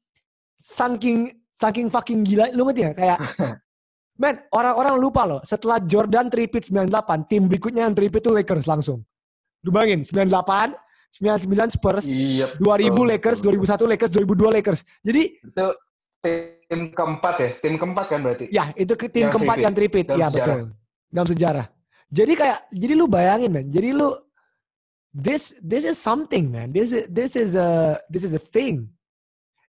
[0.57, 1.19] saking
[1.55, 2.93] saking fucking gila, lu ngerti ya?
[2.93, 3.19] Kayak
[4.13, 5.41] Men, orang-orang lupa loh.
[5.43, 9.03] Setelah Jordan tripit 98, tim berikutnya yang tripit itu Lakers langsung.
[9.61, 10.77] Lu bayangin, 98,
[11.11, 12.55] 99 Spurs, Iya.
[12.57, 13.53] 2000 betul, Lakers, betul.
[13.59, 14.81] 2001 Lakers, 2002 Lakers.
[15.01, 15.67] Jadi Itu
[16.23, 18.47] tim keempat ya, tim keempat kan berarti.
[18.49, 19.65] ya itu ke tim Yang keempat tripit.
[19.67, 20.05] yang tripit.
[20.07, 20.47] Dalam Ya sejarah.
[20.47, 20.61] betul.
[21.11, 21.67] Dalam sejarah.
[22.13, 23.67] Jadi kayak jadi lu bayangin man.
[23.73, 24.13] Jadi lu
[25.17, 26.69] this this is something man.
[26.69, 28.93] This is this is a this is a thing.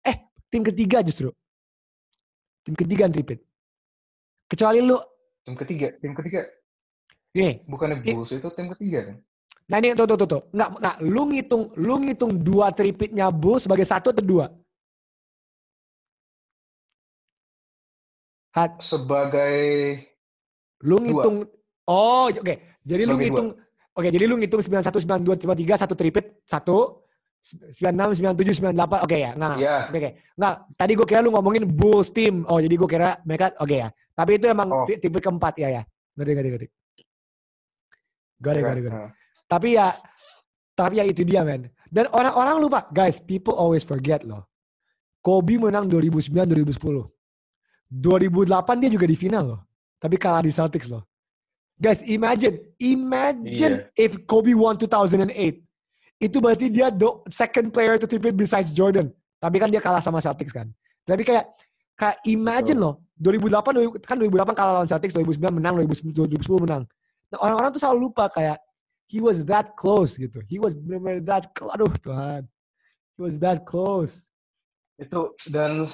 [0.03, 0.19] Eh,
[0.51, 1.31] tim ketiga justru.
[2.67, 3.39] Tim ketiga tripit.
[4.51, 4.99] Kecuali lu
[5.43, 6.39] Tim ketiga, tim ketiga.
[7.35, 9.17] nih, Bukannya Bulls itu tim ketiga kan?
[9.63, 10.41] nah ini tuh tuh tuh tuh.
[10.55, 14.47] Nggak, nah, lu ngitung lu ngitung dua tripitnya Bulls sebagai satu atau dua?
[18.53, 19.55] Hat, Sebagai
[20.85, 21.47] Lu Dua.
[21.87, 22.53] Oh, oke.
[22.83, 23.49] Jadi lu ngitung
[23.93, 27.05] Oke, jadi lu ngitung 91 92 93 satu tripit, satu
[27.45, 29.05] 96 97 98.
[29.05, 29.31] Oke ya.
[29.37, 29.85] Nah, Iya.
[29.85, 30.11] oke oke.
[30.33, 32.41] Nggak, tadi gue kira lu ngomongin Bulls team.
[32.49, 33.93] Oh, jadi gue kira mereka oke ya.
[34.17, 34.85] Tapi itu emang Oh.
[34.89, 35.81] ti- tipe keempat ya ya.
[36.17, 36.67] Ngerti, ngerti, ngerti.
[38.41, 38.63] Got it.
[38.65, 39.13] Nah,
[39.45, 39.93] Tapi ya,
[40.73, 41.69] tapi ya itu dia, men.
[41.93, 44.49] Dan orang-orang lupa, guys, people always forget loh.
[45.21, 47.05] Kobe menang 2009-2010.
[47.93, 49.61] 2008 dia juga di final loh.
[50.01, 51.05] Tapi kalah di Celtics loh.
[51.79, 55.27] Guys, imagine, imagine if Kobe won 2008.
[56.21, 59.11] Itu berarti dia the second player to trip it besides Jordan.
[59.43, 60.71] Tapi kan dia kalah sama Celtics kan.
[61.03, 61.51] Tapi kayak
[61.99, 66.83] kayak imagine loh, 2008 kan 2008 kalah lawan Celtics, 2009 menang, 2010 2010 menang.
[67.33, 68.61] Nah, orang-orang tuh selalu lupa kayak
[69.11, 70.39] he was that close gitu.
[70.47, 71.75] He was benar that close.
[71.75, 72.47] Aduh Tuhan.
[73.17, 74.31] He was that close.
[75.01, 75.89] itu dan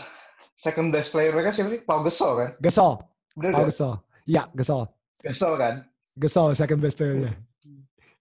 [0.59, 1.81] second best player mereka siapa sih?
[1.87, 2.49] Paul Gasol kan?
[2.59, 2.93] Gasol.
[3.33, 3.67] Bener Paul?
[3.71, 3.93] Gasol.
[4.27, 4.83] Iya, Gasol.
[5.19, 5.73] Gasol kan?
[6.15, 7.35] Gasol second best player-nya.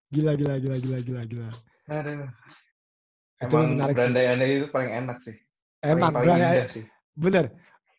[0.09, 1.49] Gila, gila, gila, gila, gila, gila.
[1.88, 2.26] Aduh.
[3.38, 3.99] Itu Emang menarik sih.
[4.03, 5.34] berandai-andai itu paling enak sih.
[5.78, 6.84] Emang, paling, paling sih.
[7.14, 7.44] bener.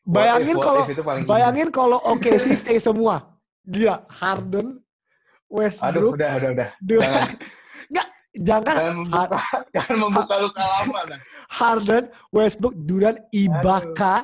[0.03, 0.83] Bayangin kalau
[1.23, 3.39] bayangin kalau OKC stay semua.
[3.63, 6.69] Gila, Harden, Aduh, Westbrook, udah, udah, udah.
[6.81, 7.29] dua- Jangan,
[7.91, 8.07] Nggak,
[8.39, 9.39] jangan jangan membuka,
[9.75, 10.99] jangan membuka luka lama.
[11.05, 11.19] Nah.
[11.49, 14.15] Harden, Westbrook, Durant, Ibaka.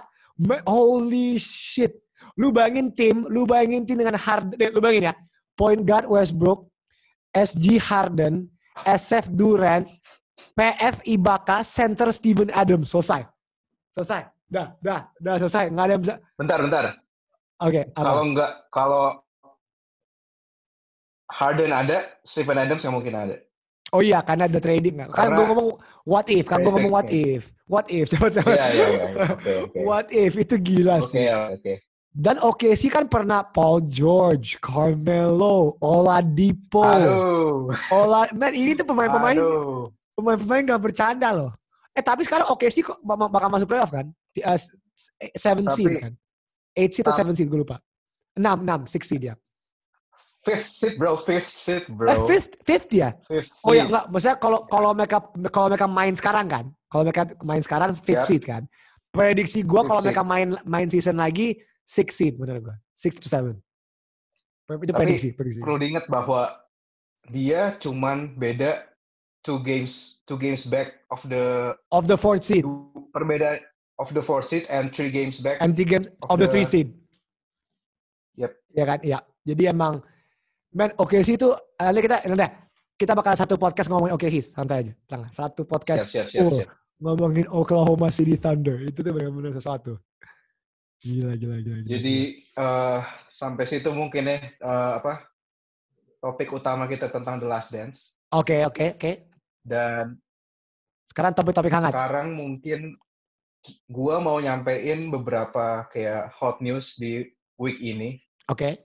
[0.41, 2.01] Ma- Holy shit.
[2.35, 5.13] Lu bayangin tim, lu bayangin tim dengan Harden, eh, lu bayangin ya.
[5.55, 6.67] Point guard Westbrook,
[7.31, 8.51] SG Harden,
[8.83, 9.87] SF Durant,
[10.51, 12.91] PF Ibaka, center Steven Adams.
[12.91, 13.23] Selesai.
[13.95, 14.27] Selesai.
[14.51, 15.71] Dah, dah, dah selesai.
[15.71, 16.15] Nggak ada yang bisa.
[16.35, 16.83] Bentar, bentar.
[17.63, 18.03] Oke, apa?
[18.03, 19.03] Kalau nggak, kalau
[21.31, 23.35] Harden ada, Stephen Adams nggak mungkin ada.
[23.93, 25.07] Oh iya, karena ada trading kan.
[25.07, 25.69] Kan Karena- gue ngomong
[26.03, 27.43] what if, kan gue ngomong what Trading, if.
[27.65, 28.07] What if.
[28.13, 29.05] Iya, iya, iya.
[29.31, 29.77] Oke, oke.
[29.87, 31.25] What if itu gila Oke, sih.
[31.31, 31.73] oke.
[32.15, 37.67] Dan OKC kan pernah Paul George, Carmelo, Oladipo, Aduh.
[37.91, 39.35] Ola, man ini tuh pemain-pemain
[40.15, 41.51] pemain-pemain gak bercanda loh.
[41.91, 44.07] Eh tapi sekarang OKC kok bak- bakal masuk playoff kan?
[44.33, 44.55] Uh,
[45.35, 46.13] seven seed Tapi- kan?
[46.71, 47.83] Eight seed atau seven seed gue lupa.
[48.31, 49.35] Enam, enam, six seed ya.
[50.39, 51.15] Fifth seat, bro.
[51.17, 52.05] Fifth seat, bro.
[52.05, 53.11] Eh fifth, fifth ya?
[53.25, 53.67] Fifth seat.
[53.67, 57.59] Oh ya enggak, maksudnya kalau kalau mereka kalau mereka main sekarang kan, kalau mereka main
[57.59, 58.27] sekarang fifth Ya.
[58.27, 58.63] seed kan.
[59.09, 60.07] Prediksi gua Fifth kalau seed.
[60.11, 62.75] mereka main main season lagi six seed bener gua.
[62.91, 63.61] Six to seven.
[64.65, 65.61] Itu Tapi prediksi, prediksi.
[65.61, 66.49] Perlu diingat bahwa
[67.29, 68.89] dia cuman beda
[69.41, 72.65] two games, two games back of the Of the fourth seed
[73.13, 73.61] perbedaan
[73.95, 75.61] of the fourth seed and three games back.
[75.61, 76.89] and three games of Of the the- three seed.
[78.35, 78.51] Yep.
[78.73, 78.99] Ya kan?
[79.01, 79.19] Iya.
[79.45, 80.01] Jadi emang
[80.73, 82.47] man oke sih itu nanti kita nanti
[82.95, 84.93] kita bakal satu podcast ngomongin oke sih santai aja.
[85.05, 86.69] Tenang, satu Siap, podcast siap, siap, full siap.
[86.99, 88.81] ngomongin Oklahoma City Thunder.
[88.81, 90.01] Itu tuh benar-benar sesuatu.
[90.99, 91.77] Gila, gila, gila.
[91.81, 91.89] gila.
[91.91, 95.27] Jadi eh, sampai situ mungkin ya eh, apa
[96.19, 99.11] topik utama kita tentang The Last Dance Oke, oke, oke.
[99.61, 100.17] dan
[101.05, 101.93] Sekarang topik-topik hangat.
[101.93, 102.91] sekarang mungkin
[103.87, 107.23] gua mau nyampein beberapa kayak hot news di
[107.55, 108.77] week ini Oke,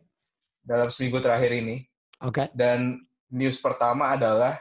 [0.62, 1.84] dalam seminggu terakhir ini
[2.22, 2.48] oke.
[2.54, 2.96] dan
[3.28, 4.56] news pertama adalah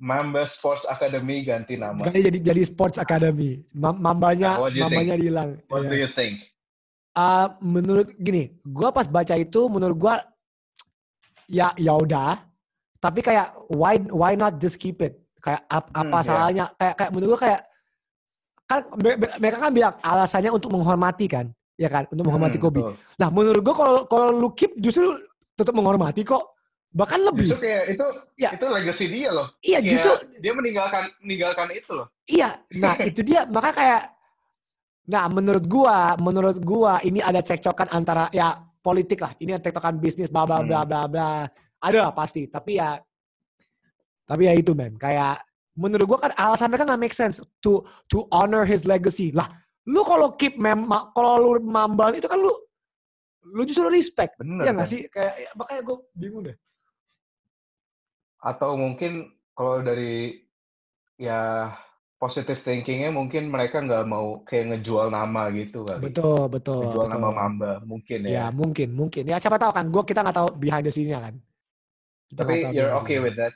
[0.00, 2.00] Mamba Sports Academy ganti nama.
[2.00, 3.60] Ganti jadi jadi Sports Academy.
[3.70, 5.60] Mam- Mambanya mambanya hilang.
[5.68, 5.90] What Iya.
[5.92, 6.40] do you think?
[7.12, 10.14] Ah, menurut gini, gua pas baca itu menurut gua
[11.44, 12.40] ya ya udah.
[12.96, 15.20] Tapi kayak why why not just keep it?
[15.38, 16.24] Kayak ap- apa Hmm, ya.
[16.24, 16.64] salahnya?
[16.74, 17.60] Kayak kayak menurut gua kayak
[18.64, 21.46] kan me- me- mereka kan bilang alasannya untuk menghormati kan,
[21.76, 22.80] ya kan, untuk menghormati Hmm, Kobe.
[22.80, 22.94] betul.
[23.18, 25.12] Nah, menurut gua kalau kalau lu keep justru
[25.52, 26.56] tetap menghormati kok.
[26.90, 27.46] Bahkan lebih.
[27.46, 28.50] Justru kayak itu Ya.
[28.50, 29.46] itu legacy dia loh.
[29.62, 30.12] iya, Kayak justru
[30.42, 32.06] dia meninggalkan meninggalkan itu loh.
[32.26, 34.02] Iya, nah itu dia maka kayak
[35.06, 39.34] nah menurut gua, menurut gua ini ada cekcokan antara ya politik lah.
[39.38, 40.88] Ini ada cekcokan bisnis bla bla bla Hmm.
[40.88, 41.30] bla bla.
[41.78, 42.98] Ada lah pasti, tapi ya
[44.24, 45.42] tapi ya itu men, kayak
[45.74, 49.30] menurut gua kan alasan mereka nggak make sense to to honor his legacy.
[49.30, 49.46] Lah,
[49.86, 52.50] lu kalau keep mem kalau lu mambal itu kan lu
[53.46, 54.34] lu justru respect.
[54.38, 54.92] Bener Iya nggak kan?
[54.92, 55.00] sih?
[55.06, 56.56] Kayak ya, makanya gua bingung deh.
[58.40, 60.40] Atau mungkin kalau dari
[61.20, 61.72] ya
[62.20, 66.12] positive thinkingnya mungkin mereka nggak mau kayak ngejual nama gitu kali.
[66.12, 66.84] Betul, betul.
[66.88, 67.16] Ngejual betul.
[67.16, 68.44] nama Mamba mungkin Ya ya.
[68.52, 69.24] mungkin, mungkin.
[69.24, 71.34] Ya siapa tahu kan, gua kita nggak tahu behind the scene-nya kan.
[72.28, 73.52] Kita Tapi you're okay with that.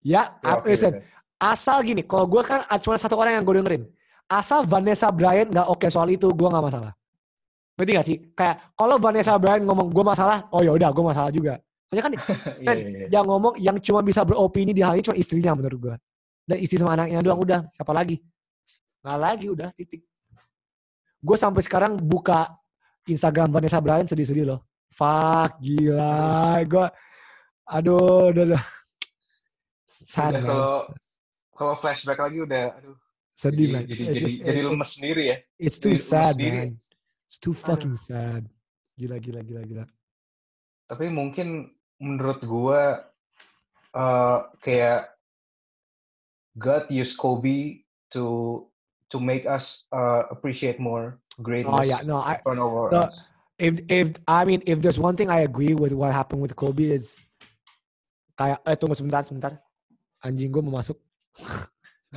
[0.00, 0.92] Ya, You're ah, okay listen,
[1.40, 3.84] asal gini, kalau gue kan cuma satu orang yang gue dengerin.
[4.28, 6.92] Asal Vanessa Bryant nggak oke soal itu, gue nggak masalah.
[7.80, 8.16] Ngerti gak sih?
[8.36, 11.56] Kayak kalau Vanessa Bryant ngomong gue masalah, oh ya udah gue masalah juga.
[11.90, 13.06] Soalnya kan Iya, kan iya, iya.
[13.10, 15.94] yang ngomong yang cuma bisa beropini di hal ini cuma istrinya menurut gue.
[16.46, 18.22] Dan istri sama anaknya doang udah, siapa lagi?
[19.02, 20.06] Nggak lagi udah titik.
[21.18, 22.46] Gue sampai sekarang buka
[23.04, 24.60] Instagram Vanessa Bryant sedih-sedih loh.
[24.88, 26.86] Fuck gila, gue
[27.66, 28.62] aduh udah udah
[29.86, 30.74] sad Udah kalau
[31.50, 32.98] kalau flashback lagi udah aduh
[33.32, 33.82] sedih jadi man.
[33.86, 35.36] jadi jadi, just- jadi it- lemes sendiri ya.
[35.56, 36.56] It's too Jadi sad, sendiri.
[36.56, 36.70] man.
[37.26, 38.46] It's too fucking sad.
[38.94, 39.84] Gila, gila, gila, gila.
[40.84, 41.70] tapi mungkin
[42.00, 43.04] menurut gua
[43.94, 45.12] uh, kayak
[46.58, 48.66] God use Kobe to
[49.12, 52.90] to make us uh, appreciate more greatness Oh yeah, no, I in front of our
[52.90, 53.02] no.
[53.06, 53.28] us.
[53.60, 56.88] if if I mean if there's one thing I agree with what happened with Kobe
[56.90, 57.12] is
[58.40, 59.60] kayak eh tunggu sebentar sebentar
[60.24, 60.96] anjing gue mau masuk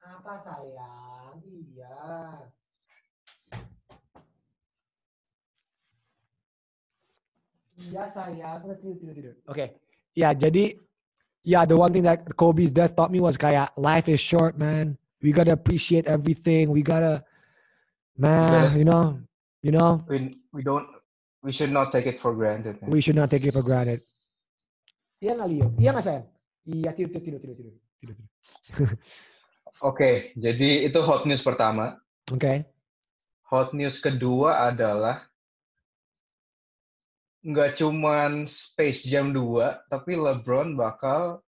[0.00, 2.00] apa sayang iya
[7.90, 9.34] sayang udah tidur tidur tidur.
[9.50, 9.78] Oke.
[10.12, 10.76] Ya jadi
[11.42, 15.00] ya the one thing that Kobe's death taught me was kayak life is short man.
[15.22, 16.70] We gotta appreciate everything.
[16.70, 17.26] We gotta
[18.14, 19.18] man you know
[19.64, 20.04] you know?
[20.06, 20.86] we we don't
[21.42, 22.78] we should not take it for granted.
[22.82, 22.90] man.
[22.90, 24.04] we should not take it for granted.
[25.22, 25.66] Iya nggak Leo?
[25.78, 26.26] Iya nggak sayang
[26.68, 27.74] iya tidur tidur tidur tidur tidur.
[27.98, 28.90] Tidur, tidur.
[29.82, 31.98] Oke, jadi itu hot news pertama.
[32.30, 32.62] oke.
[33.50, 35.26] Hot news kedua adalah
[37.42, 41.42] nggak cuman Space Jam 2, tapi LeBron bakal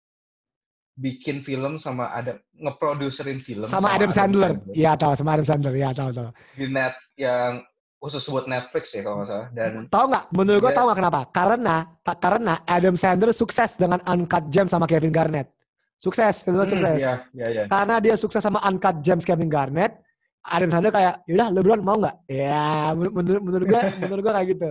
[0.94, 5.96] bikin film sama ada ngeproduserin film sama Adam Sandler iya tahu sama Adam Sandler iya
[5.96, 7.64] tahu tahu di net yang
[7.96, 10.24] khusus buat Netflix ya kalau nggak salah dan Tahu nggak?
[10.32, 11.20] Menurut gue tahu nggak kenapa?
[11.32, 15.52] Karena tak karena Adam Sandler sukses dengan Uncut Gems sama Kevin Garnett.
[15.96, 16.96] Sukses, filmnya Hmm, sukses.
[16.96, 20.00] ya ya ya Karena dia sukses sama Uncut Gems Kevin Garnett,
[20.40, 22.16] Adam Sandler kayak, yaudah LeBron mau nggak?
[22.24, 24.70] Ya, menur- menurut menurut gue, menurut gue kayak gitu.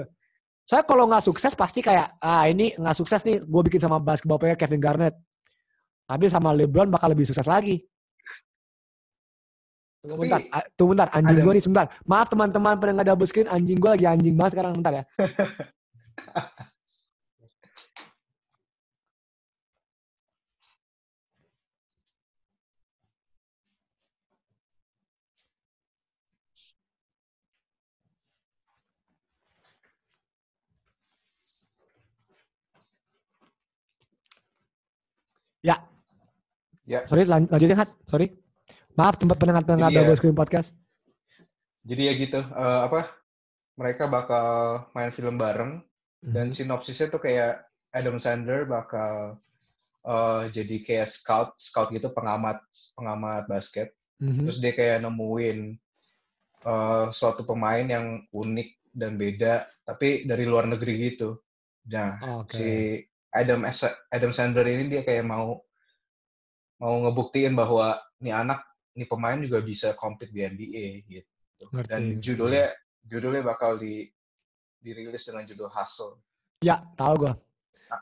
[0.69, 4.37] Soalnya kalau nggak sukses pasti kayak, ah ini nggak sukses nih, gue bikin sama basketball
[4.37, 5.17] player Kevin Garnett.
[6.05, 7.81] Tapi sama LeBron bakal lebih sukses lagi.
[10.05, 10.41] Tunggu Tapi bentar,
[10.77, 11.85] tunggu bentar, anjing gue nih sebentar.
[12.05, 14.93] Maaf teman-teman pendengar double screen, anjing gue lagi anjing banget sekarang, bentar.
[14.93, 15.03] Ya.
[36.89, 37.05] Ya.
[37.05, 37.93] Sorry, lan lanjutin Hat.
[38.03, 38.33] Sorry.
[38.97, 40.73] Maaf tempat pendengar-pendengar ya- double screen podcast.
[41.79, 43.07] jadi ya gitu eh, apa
[43.73, 44.45] mereka bakal
[44.91, 45.79] main film bareng
[46.19, 46.33] Mhm.
[46.35, 49.39] dan sinopsisnya tuh kayak Adam Sandler bakal
[50.03, 52.59] eh, jadi kayak scout scout gitu pengamat
[52.93, 54.43] pengamat basket Mhm.
[54.43, 55.79] terus dia kayak nemuin
[56.61, 61.39] eh, suatu pemain yang unik dan beda tapi dari luar negeri gitu
[61.87, 62.53] nah Oke.
[62.59, 62.69] si
[63.31, 63.63] Adam
[64.11, 65.63] Adam Sandler ini dia kayak mau
[66.79, 68.63] mau ngebuktiin bahwa nih anak
[68.95, 72.65] nih pemain juga bisa compete di NBA gitu Ngerti, dan judulnya
[73.03, 74.07] judulnya bakal di
[74.79, 76.23] dirilis dengan judul Hustle.
[76.63, 77.33] Ya, tahu gua.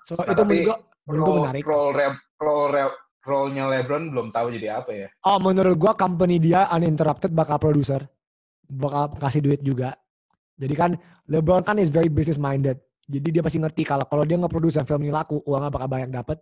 [0.05, 0.77] So nah, itu menurut gua,
[1.09, 1.63] menurut gua Role menarik.
[1.65, 2.89] role role
[3.27, 5.07] role-nya LeBron belum tahu jadi apa ya.
[5.27, 8.05] Oh, menurut gua company dia uninterrupted bakal producer.
[8.67, 9.95] Bakal kasih duit juga.
[10.57, 10.91] Jadi kan
[11.29, 12.77] LeBron kan is very business minded.
[13.07, 16.37] Jadi dia pasti ngerti kalau kalau dia nge-produce film ini laku, uangnya bakal banyak dapet.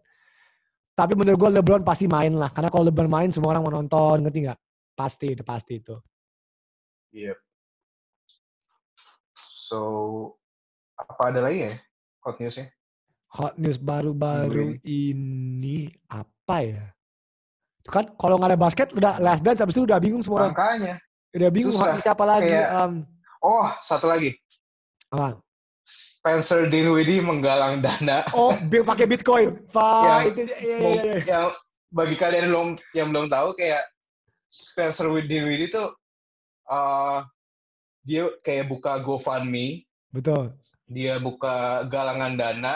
[0.95, 2.47] Tapi menurut gua LeBron pasti main lah.
[2.49, 4.59] Karena kalau LeBron main semua orang mau nonton, ngerti nggak?
[4.95, 5.95] Pasti, pasti itu.
[7.11, 7.35] Iya.
[9.43, 9.81] So
[10.95, 11.73] apa ada lagi ya
[12.23, 12.71] hot newsnya?
[13.35, 16.85] Hot news baru-baru ini apa ya?
[17.83, 20.53] Itu kan kalau nggak ada basket udah last dance habis itu udah bingung semua orang.
[20.55, 20.95] Makanya.
[21.35, 21.91] Udah bingung susah.
[21.91, 22.47] hot news apa lagi.
[22.47, 22.93] Kayak- Em,
[23.43, 24.31] Oh satu lagi.
[25.11, 25.37] apa?
[25.85, 28.25] Spencer Dinwiddie menggalang dana.
[28.33, 29.61] Oh, bi- pakai Bitcoin.
[29.69, 31.17] Pak, itu iya, iya, Mau- iya, iya.
[31.23, 31.45] yang
[31.93, 33.85] bagi kalian yang belum yang belum tahu kayak
[34.49, 35.93] Spencer Dinwiddie tuh
[36.65, 37.19] eh
[38.01, 40.53] dia kayak buka GoFundMe, Betul.
[40.85, 42.73] dia buka galangan dana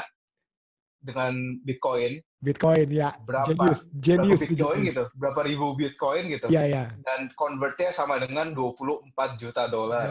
[1.02, 3.12] dengan Bitcoin, Bitcoin ya.
[3.28, 4.96] Berapa- Genius, genius Bitcoin genius.
[4.96, 6.84] gitu, berapa ribu Bitcoin gitu, Iya, iya.
[7.04, 10.08] dan convertnya sama dengan 24 juta dolar.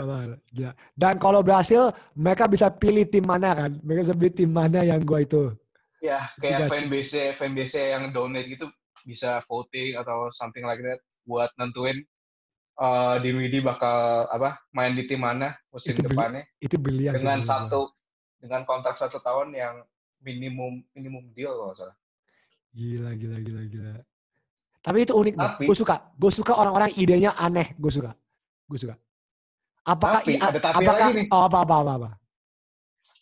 [0.52, 0.72] Gila.
[0.92, 3.70] Dan kalau berhasil, mereka bisa pilih tim mana kan?
[3.80, 5.56] Mereka bisa pilih tim mana yang gua itu.
[6.04, 8.68] Ya, kayak fanbase fanbase yang donate gitu
[9.02, 12.04] bisa voting atau something like that buat nentuin
[13.18, 17.90] Dinwiddie bakal apa main di tim mana musim Itu depannya Itu sih dengan satu
[18.38, 19.82] dengan kontrak satu tahun yang
[20.22, 21.96] minimum minimum deal kalau salah.
[22.72, 23.92] Gila, gila, gila, gila.
[24.78, 25.34] Tapi itu unik.
[25.34, 25.96] Tapi- Gue suka.
[26.14, 27.74] Gue suka orang-orang idenya aneh.
[27.76, 28.12] Gue suka.
[28.64, 28.94] Gue suka.
[29.82, 31.26] Apakah Tapi, i- ada tapi apakah, lagi nih.
[31.32, 32.10] Oh, apa, apa, apa, apa.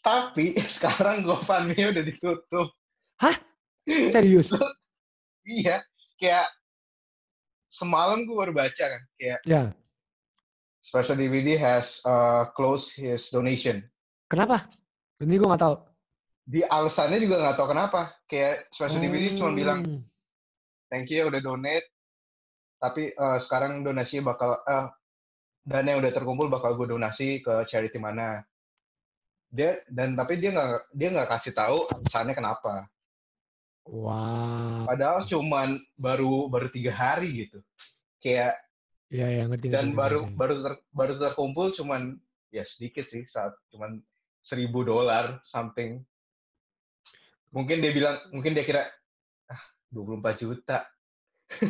[0.02, 2.68] Tapi sekarang GoFundMe udah ditutup.
[3.86, 4.50] Serius.
[5.46, 5.78] Iya,
[6.18, 6.50] kayak
[7.70, 9.70] semalam gue baru baca kan, kayak ya.
[10.82, 13.78] Special DVD has uh, closed his donation.
[14.26, 14.66] Kenapa?
[15.22, 15.74] Ini gue gak tahu.
[16.46, 18.14] Di alasannya juga nggak tahu kenapa.
[18.30, 20.02] Kayak Special DVD cuma bilang Hmm.
[20.86, 21.90] thank you ya udah donate,
[22.78, 24.86] tapi uh, sekarang donasinya bakal uh,
[25.66, 28.46] dana yang udah terkumpul bakal gue donasi ke charity mana.
[29.50, 32.86] Dia dan tapi dia nggak dia nggak kasih tahu alasannya kenapa.
[33.86, 34.86] Wow.
[34.86, 37.58] Padahal cuman baru baru tiga hari gitu.
[38.22, 38.54] Kayak
[39.06, 39.70] Ya, ya ngerti.
[39.70, 40.34] dan ngerti, baru ngerti.
[40.34, 42.18] baru ter, baru terkumpul cuman
[42.50, 44.02] ya sedikit sih saat cuman
[44.42, 46.02] seribu dolar something.
[47.56, 48.84] Mungkin dia bilang mungkin dia kira
[49.48, 50.84] ah 24 juta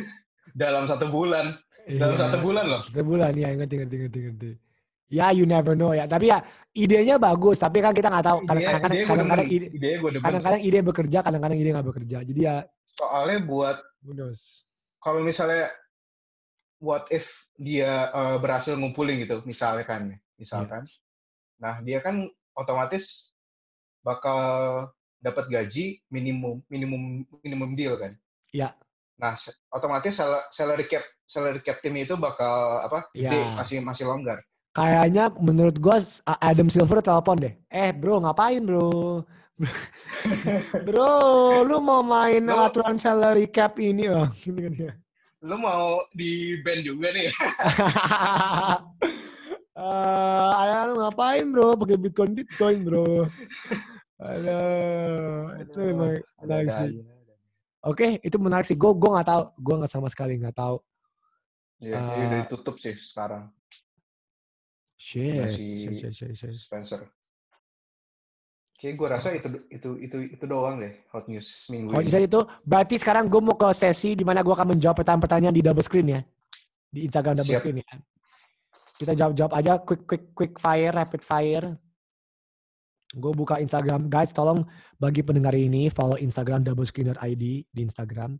[0.61, 1.55] dalam satu bulan
[1.87, 2.23] dalam Iya.
[2.27, 2.81] satu bulan loh.
[2.83, 4.51] Satu bulan ya ngerti ngerti ngerti ngerti.
[5.07, 6.03] Ya you never know ya.
[6.03, 6.43] Tapi ya
[6.75, 7.63] idenya bagus.
[7.63, 8.39] Tapi kan kita nggak tahu.
[8.43, 9.67] Kadang-kadang gue kadang-kadang ide
[10.19, 12.17] kadang-kadang ide bekerja, kadang-kadang ide nggak bekerja.
[12.27, 12.67] Jadi ya
[12.99, 13.79] Soalnya buat
[14.99, 15.71] kalau misalnya
[16.83, 20.85] what if dia eh, berhasil ngumpulin gitu misalnya kan misalkan
[21.57, 23.33] nah dia kan otomatis
[24.05, 24.85] bakal
[25.17, 27.01] dapat gaji minimum minimum
[27.39, 28.13] minimum deal kan
[28.49, 28.71] Iya.
[29.15, 29.33] nah
[29.69, 32.47] otomatis sal- salary cap salary cap tim itu bakal
[32.81, 33.29] apa Iya.
[33.29, 34.39] gede, masih masih longgar
[34.69, 35.97] Kayaknya menurut gua
[36.37, 37.49] Adam Silver telepon deh.
[37.65, 39.25] Eh bro ngapain bro?
[40.85, 41.13] bro,
[41.65, 44.05] lu mau main Lu- aturan salary cap ini?
[44.05, 44.93] Oh, gitu kan dia.
[45.41, 47.25] lu mau di band juga nih
[49.77, 51.73] Eh, ada lu ngapain bro?
[51.73, 53.25] Pakai bitcoin bitcoin bro.
[54.17, 56.09] Aduh, itu memang
[56.41, 56.89] menarik sih.
[57.79, 58.73] Oke, itu menarik sih.
[58.73, 59.43] Gue gue nggak tahu.
[59.55, 60.77] Gue nggak sama sekali nggak tahu.
[61.77, 62.17] ya Ah.
[62.17, 63.53] ini udah ditutup sih sekarang
[64.97, 66.57] Shit, Masih- shit, shit, shit.
[66.57, 67.05] Spencer
[68.73, 72.09] Kayak gue rasa itu itu itu itu doang deh hot news minggu Kalau ini.
[72.09, 75.61] bisa itu, berarti sekarang gue mau ke sesi di mana gue akan menjawab pertanyaan-pertanyaan di
[75.61, 76.21] double screen ya,
[76.89, 77.61] di Instagram double Siap.
[77.61, 77.89] screen ya.
[78.97, 81.77] Kita jawab-jawab aja, quick, quick, quick fire, rapid fire.
[83.15, 84.35] Gue buka Instagram, guys.
[84.35, 84.67] Tolong
[84.99, 88.35] bagi pendengar ini follow Instagram double screen.id di Instagram.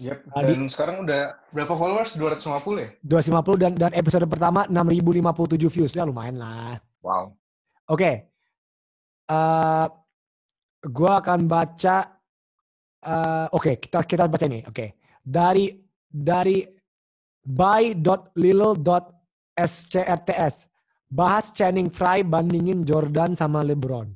[0.00, 0.18] Yep.
[0.32, 2.16] Tadi- Dan sekarang udah berapa followers?
[2.16, 2.88] 250 ya?
[3.04, 6.80] 250 dan dan episode pertama 6057 views ya lumayan lah.
[7.04, 7.36] Wow.
[7.92, 8.32] Oke.
[9.28, 9.86] Eh
[10.88, 11.96] gua akan baca
[13.04, 14.64] eh oke, kita kita baca ini.
[14.64, 14.96] Oke.
[15.20, 15.76] Dari
[16.08, 16.64] dari
[19.52, 20.71] by.lilo.scrts
[21.12, 24.08] bahas Channing Frye bandingin Jordan sama LeBron.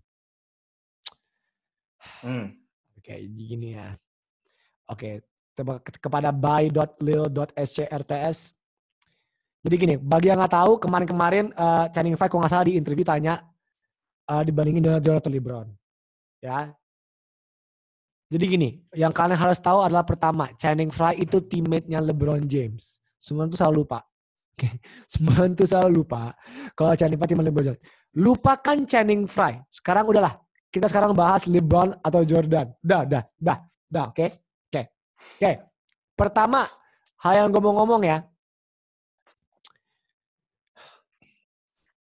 [2.24, 2.56] Hmm.
[2.96, 3.92] Oke, gini ya.
[4.88, 5.20] Oke,
[5.52, 7.58] ke- kepada by.lil.scrts.
[9.66, 13.04] Jadi gini, bagi yang nggak tahu, kemarin-kemarin eh, Channing Frye kalau nggak salah di interview
[13.04, 13.44] tanya
[14.32, 15.68] eh, dibandingin dengan Jordan atau LeBron.
[16.40, 16.72] Ya.
[18.26, 22.98] Jadi gini, yang kalian harus tahu adalah pertama, Channing Frye itu teammate-nya LeBron James.
[23.20, 24.02] Semua itu selalu lupa.
[24.56, 26.32] Itu selalu lupa.
[26.72, 27.76] Kalau Channing Frye teammate LeBron.
[28.16, 29.60] Lupakan Channing Frye.
[29.68, 30.40] Sekarang udahlah,
[30.72, 32.72] kita sekarang bahas LeBron atau Jordan.
[32.80, 34.26] Dah, dah, dah, dah, oke?
[34.72, 34.82] Oke.
[35.36, 35.52] Oke.
[36.16, 36.64] Pertama,
[37.20, 38.24] hal yang gue mau ngomong ya.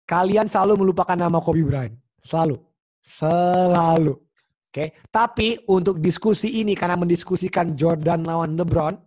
[0.09, 1.95] Kalian selalu melupakan nama Kobe Bryant.
[2.25, 2.59] Selalu.
[3.05, 4.19] Selalu.
[4.67, 4.97] Oke.
[5.13, 8.99] Tapi untuk diskusi ini, karena mendiskusikan Jordan lawan LeBron,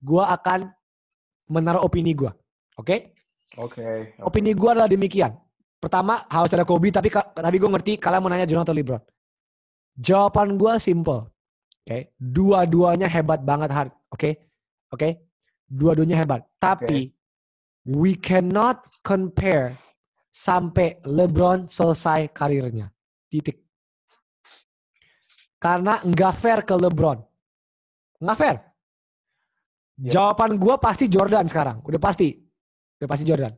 [0.00, 0.70] gue akan
[1.50, 2.30] menaruh opini gue.
[2.80, 3.12] Oke?
[3.60, 4.16] Oke.
[4.24, 5.36] Opini gue adalah demikian.
[5.80, 9.02] Pertama, harus ada Kobe, tapi tapi gue ngerti kalian mau nanya Jordan atau LeBron.
[9.96, 11.28] Jawaban gue simple.
[11.84, 13.92] Oke, dua-duanya hebat banget hard.
[14.12, 14.52] Oke,
[14.92, 15.08] oke,
[15.68, 16.44] dua-duanya hebat.
[16.60, 17.08] Tapi
[17.88, 19.76] we cannot compare
[20.28, 22.92] sampai LeBron selesai karirnya.
[23.32, 23.64] Titik.
[25.60, 27.18] Karena nggak fair ke LeBron.
[28.20, 28.56] Nggak fair.
[30.00, 30.12] Yep.
[30.12, 31.84] Jawaban gue pasti Jordan sekarang.
[31.84, 32.49] Udah pasti.
[33.00, 33.56] Udah pasti Jordan.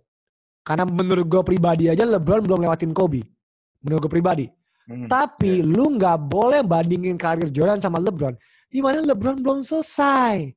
[0.62, 3.26] Karena menurut gue pribadi aja LeBron belum lewatin Kobe.
[3.82, 4.46] Menurut gue pribadi.
[4.86, 5.10] Hmm.
[5.10, 8.38] Tapi lu nggak boleh bandingin karir Jordan sama LeBron.
[8.70, 10.54] Di mana LeBron belum selesai.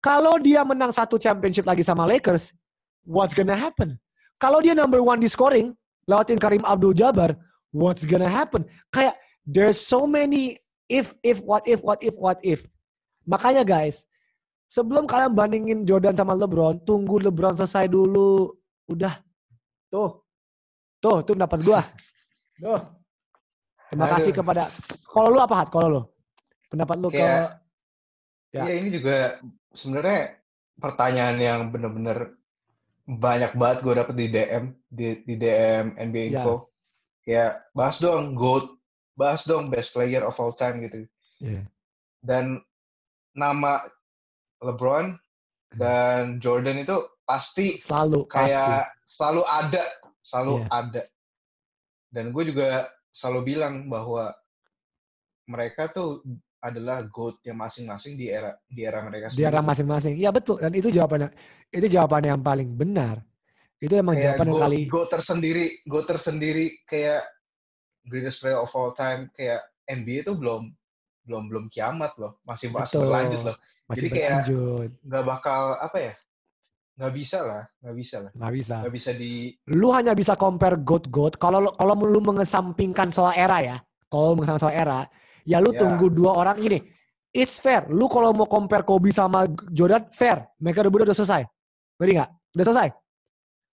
[0.00, 2.56] Kalau dia menang satu championship lagi sama Lakers,
[3.04, 4.00] what's gonna happen?
[4.40, 5.72] Kalau dia number one di scoring,
[6.08, 7.36] lewatin Karim Abdul-Jabbar,
[7.72, 8.64] what's gonna happen?
[8.92, 12.68] Kayak there's so many if, if, what if, what if, what if.
[13.24, 14.04] Makanya guys,
[14.74, 18.50] sebelum kalian bandingin Jordan sama LeBron, tunggu LeBron selesai dulu.
[18.90, 19.22] Udah.
[19.86, 20.18] Tuh.
[20.98, 21.80] Tuh, tuh pendapat gua.
[22.58, 22.80] Tuh.
[23.92, 24.38] Terima kasih Aduh.
[24.42, 24.62] kepada
[25.06, 25.68] kalau lu apa hat?
[25.70, 26.02] Kalau lu
[26.66, 27.62] pendapat lu ke Kayak-
[28.54, 28.70] Ya.
[28.70, 29.42] Iya ini juga
[29.74, 30.38] sebenarnya
[30.78, 32.38] pertanyaan yang bener-bener
[33.02, 36.38] banyak banget gue dapet di DM di, di DM NBA Ya.
[36.38, 36.70] Info.
[37.26, 38.78] Kayak bahas dong GOAT,
[39.18, 41.02] bahas dong best player of all time gitu.
[41.42, 41.66] Iya.
[42.22, 42.62] Dan
[43.34, 43.82] nama
[44.64, 45.06] LeBron
[45.74, 46.96] dan Jordan itu
[47.26, 48.54] pasti selalu pasti.
[48.54, 49.84] kayak selalu ada,
[50.24, 50.66] selalu Iya.
[50.70, 51.02] ada.
[52.14, 54.30] Dan gue juga selalu bilang bahwa
[55.50, 56.22] mereka tuh
[56.64, 60.16] adalah goatnya masing-masing di era di era mereka Di era masing-masing.
[60.16, 60.56] Iya betul.
[60.64, 61.28] Dan itu jawabannya.
[61.68, 63.20] Itu jawabannya yang paling benar.
[63.76, 64.80] Itu emang kayak jawaban yang goat, kali.
[64.88, 67.20] goat tersendiri, goat tersendiri kayak
[68.08, 70.72] greatest player of all time kayak NBA itu belum
[71.24, 73.08] belum belum kiamat loh, masih masih Betul.
[73.08, 73.56] berlanjut loh.
[73.84, 74.90] Masih Jadi kayak- berlanjut.
[75.02, 76.12] Nggak bakal apa ya?
[76.94, 78.74] Nggak bisa lah, nggak bisa lah, Nggak bisa.
[78.78, 79.32] nggak bisa di
[79.74, 81.34] Lu hanya bisa compare goat-goat.
[81.36, 83.76] Kalau lu- kalau lu mengesampingkan soal era ya.
[84.06, 85.00] Kalau mengesampingkan soal era.
[85.42, 85.80] Ya lu Ya.
[85.82, 86.78] tunggu dua orang ini.
[87.34, 87.90] It's fair.
[87.90, 89.42] Lu kalau mau compare Kobe sama
[89.74, 90.46] Jordan, fair.
[90.62, 91.42] Mereka udah udah selesai.
[91.98, 92.30] Ngerti nggak?
[92.54, 92.88] Udah selesai.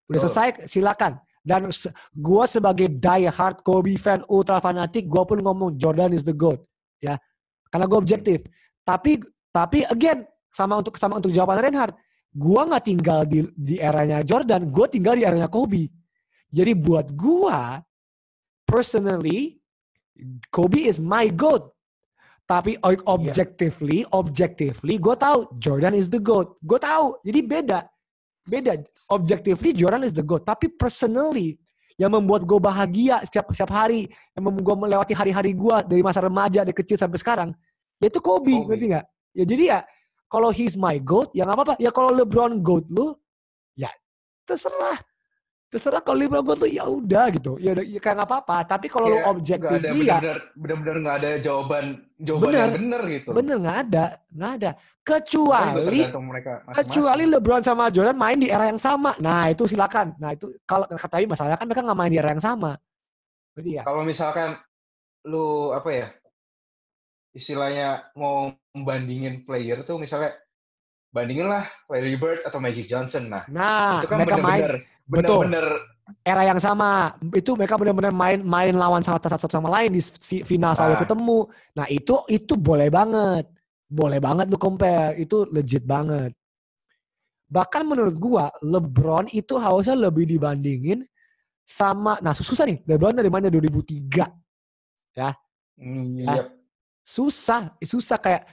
[0.09, 1.13] Udah selesai, silakan.
[1.45, 1.69] Dan
[2.11, 6.57] gua sebagai die hard Kobe fan ultra fanatik, gua pun ngomong Jordan is the GOAT.
[6.97, 7.21] Ya.
[7.71, 8.39] Karena gue objektif.
[8.83, 11.95] Tapi tapi again sama untuk sama untuk jawaban Reinhardt,
[12.35, 15.87] gua nggak tinggal di di eranya Jordan, gue tinggal di eranya Kobe.
[16.51, 17.79] Jadi buat gua
[18.67, 19.61] personally
[20.51, 21.71] Kobe is my GOAT.
[22.43, 26.59] Tapi objectively, objectively gue tahu Jordan is the GOAT.
[26.59, 27.23] Gue tahu.
[27.23, 27.79] Jadi beda.
[28.43, 28.75] Beda.
[29.07, 30.43] Objectively Jordan is the GOAT.
[30.43, 31.55] Tapi personally
[32.01, 36.25] yang membuat gue bahagia setiap setiap hari, yang membuat gue melewati hari-hari gue dari masa
[36.25, 37.49] remaja dari kecil sampai sekarang,
[38.01, 38.73] yaitu Kobe, Kobe.
[38.73, 39.05] ngerti nggak?
[39.37, 39.79] Ya jadi ya
[40.25, 41.75] kalau he's my GOAT, ya nggak apa-apa.
[41.77, 43.13] Ya kalau LeBron GOAT lu,
[43.77, 43.93] ya
[44.49, 44.97] terserah.
[45.71, 47.55] Terserah kalau LeBron GOAT lu ya udah gitu.
[47.55, 48.57] Ya, udah, ya kayak nggak apa-apa.
[48.67, 50.17] Tapi kalau lu kayak nggak ada ya
[50.51, 51.85] benar-benar nggak ada jawaban
[52.19, 52.59] jawaban Bener.
[52.59, 53.29] yang benar gitu.
[53.31, 54.05] bener nggak ada,
[54.35, 54.71] nggak ada.
[54.99, 56.75] Kecuali mereka masing-masing.
[56.75, 59.15] kecuali LeBron sama Jordan main di era yang sama.
[59.23, 60.11] Nah itu silakan.
[60.19, 62.75] Nah itu kalau tapi masalahnya kan mereka nggak main di era yang sama.
[63.55, 63.83] Berarti ya.
[63.87, 64.59] kalau misalkan
[65.23, 66.07] lu apa ya
[67.31, 70.35] istilahnya mau membandingin player tuh misalnya
[71.11, 74.75] bandingin lah Larry Bird atau Magic Johnson nah Nah itu kan mereka main bener-bener
[75.07, 75.39] betul.
[75.43, 75.67] bener-bener
[76.23, 77.15] era yang sama.
[77.31, 81.01] Itu mereka benar-benar main main lawan satu satu sama lain di si- final selalu Ah.
[81.01, 81.39] ketemu.
[81.71, 83.47] Nah itu itu boleh banget,
[83.87, 85.15] boleh banget lu compare.
[85.15, 86.35] Itu legit banget.
[87.47, 91.03] Bahkan menurut gua LeBron itu harusnya lebih dibandingin
[91.63, 92.19] sama.
[92.19, 92.83] Nah susah nih.
[92.83, 94.27] LeBron dari mana 2003.
[95.77, 96.35] mm, Ah.
[96.37, 96.47] yep.
[97.01, 98.43] susah susah kayak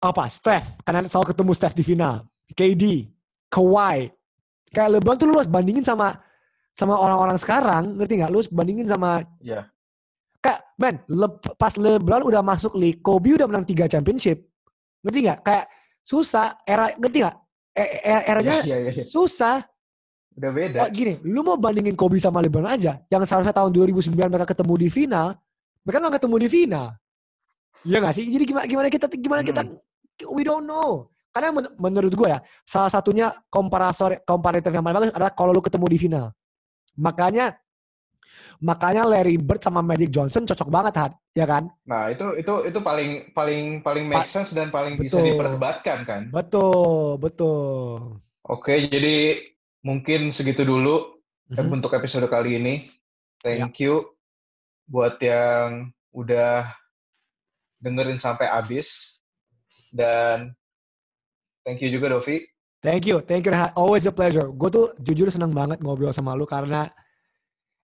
[0.00, 0.24] apa?
[0.26, 0.80] Steph.
[0.82, 2.24] Karena selalu ketemu Steph di final.
[2.50, 3.06] KD
[3.46, 4.10] Kawhi.
[4.70, 6.16] Kayak LeBron tuh lu harus bandingin sama
[6.74, 7.94] sama orang-orang sekarang.
[7.98, 8.30] Ngerti nggak?
[8.30, 9.68] Lu harus bandingin sama Iya.
[10.40, 14.40] kayak man Le- pas LeBron udah masuk league Kobe udah menang tiga championship.
[15.04, 15.38] Ngerti nggak?
[15.44, 15.64] Kayak
[16.00, 17.36] susah era ngerti nggak?
[17.70, 19.04] E- e- eranya Iya, iya, iya.
[19.04, 19.62] susah.
[20.30, 20.78] Udah beda.
[20.86, 24.74] Oh, gini, lu mau bandingin Kobe sama LeBron aja, yang seharusnya tahun 2009 mereka ketemu
[24.80, 25.34] di final,
[25.84, 26.86] mereka nggak ketemu di final.
[27.82, 28.24] Iya nggak sih?
[28.30, 29.62] Jadi gimana gimana kita gimana kita
[30.28, 31.08] we don't know.
[31.30, 35.62] Karena men- menurut gue ya, salah satunya komparasor komparatif yang paling bagus adalah kalau lu
[35.62, 36.26] ketemu di final.
[36.98, 37.54] Makanya
[38.58, 41.12] makanya Larry Bird sama Magic Johnson cocok banget, Had.
[41.32, 41.70] ya kan?
[41.86, 45.26] nah itu itu itu paling paling paling make sense dan paling bisa Betul.
[45.32, 48.18] diperdebatkan kan Betul, betul.
[48.42, 49.38] oke jadi
[49.80, 51.16] mungkin segitu dulu
[51.50, 51.70] Mhm.
[51.72, 52.74] untuk episode kali ini.
[53.42, 53.58] Ya.
[53.64, 54.14] Thank you
[54.86, 56.70] buat yang udah
[57.78, 59.19] dengerin sampai habis.
[59.90, 60.54] Dan
[61.62, 62.40] thank you juga Dovi.
[62.80, 63.52] Thank you, thank you.
[63.76, 64.48] Always a pleasure.
[64.48, 66.88] Gue tuh jujur seneng banget ngobrol sama lu karena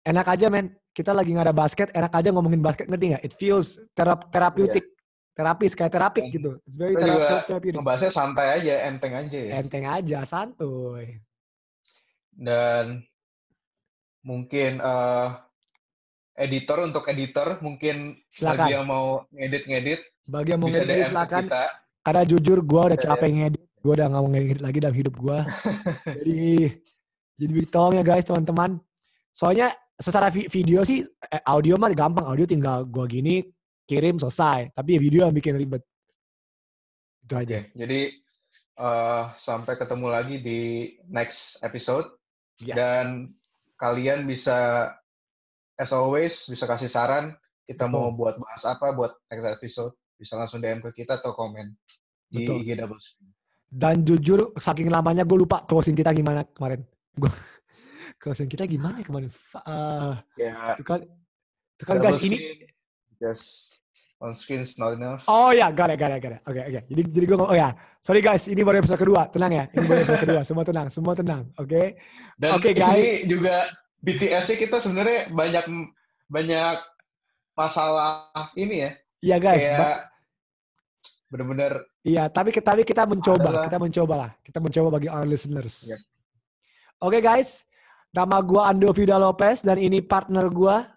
[0.02, 0.74] enak aja men.
[0.90, 3.24] Kita lagi nggak ada basket, enak aja ngomongin basket ngerti nggak?
[3.24, 4.90] It feels terap terapeutik,
[5.38, 6.52] terapis kayak terapik Dan gitu.
[6.66, 7.78] It's very thera- therapeutic.
[7.78, 9.52] ngebahasnya santai aja, enteng aja ya.
[9.62, 11.22] Enteng aja, santuy.
[12.34, 13.06] Dan
[14.26, 15.28] mungkin eh,
[16.42, 18.58] editor untuk editor mungkin Silakan.
[18.66, 21.44] bagi yang mau ngedit-ngedit Bagi yang mau ngedit silakan.
[21.48, 21.66] kita.
[22.10, 23.64] Karena jujur gue udah Bisa capek ngedit.
[23.86, 25.40] Gue udah nggak mau ngedit lagi dalam hidup gue.
[26.18, 26.50] jadi,
[27.38, 28.82] jadi tolong ya guys teman-teman.
[29.30, 32.26] Soalnya secara vi- video sih, eh, audio mah gampang.
[32.26, 33.46] Audio tinggal gue gini,
[33.86, 34.74] kirim selesai.
[34.74, 35.86] Tapi ya video yang bikin ribet.
[37.30, 37.62] Itu aja.
[37.78, 38.10] Jadi
[38.82, 40.60] eh, sampai ketemu lagi di
[41.14, 42.10] next episode.
[42.58, 42.74] Yes.
[42.74, 43.38] Dan
[43.78, 44.90] kalian bisa,
[45.78, 47.38] as always, bisa kasih saran.
[47.70, 49.94] Kita mau buat bahas apa buat next episode.
[50.18, 51.78] Bisa langsung DM ke kita atau komen
[52.30, 52.62] Betul.
[52.62, 53.30] IG Double Screen.
[53.70, 56.82] Dan jujur saking lamanya gue lupa closing kita gimana kemarin.
[57.14, 57.30] Gue
[58.22, 59.30] closing kita gimana ya kemarin?
[59.62, 61.06] Ah, Ya, itu kan,
[61.78, 62.38] itu kan guys ini.
[63.22, 63.78] Just
[64.20, 65.22] on screen is not enough.
[65.30, 66.42] Oh ya, got it, got it, got it.
[66.50, 66.82] Oke, oke.
[66.90, 67.70] Jadi, jadi gue oh ya,
[68.02, 69.30] sorry guys, ini baru episode kedua.
[69.30, 70.42] Tenang ya, ini baru episode kedua.
[70.42, 71.44] Semua tenang, semua tenang.
[71.62, 71.98] Oke.
[72.42, 73.06] Dan Oke, ini guys.
[73.30, 73.70] juga
[74.02, 75.66] BTS-nya kita sebenarnya banyak
[76.26, 76.78] banyak
[77.54, 78.92] masalah ini ya.
[79.20, 79.62] Iya guys.
[79.62, 80.00] kayak
[81.30, 84.32] bener-bener Iya, tapi tapi kita mencoba, Adalah- kita mencoba lah.
[84.42, 85.94] Kita mencoba bagi our listeners.
[85.94, 86.00] Yep.
[87.06, 87.70] Oke guys,
[88.10, 90.90] nama gua Ando Vida Lopez dan ini partner gua.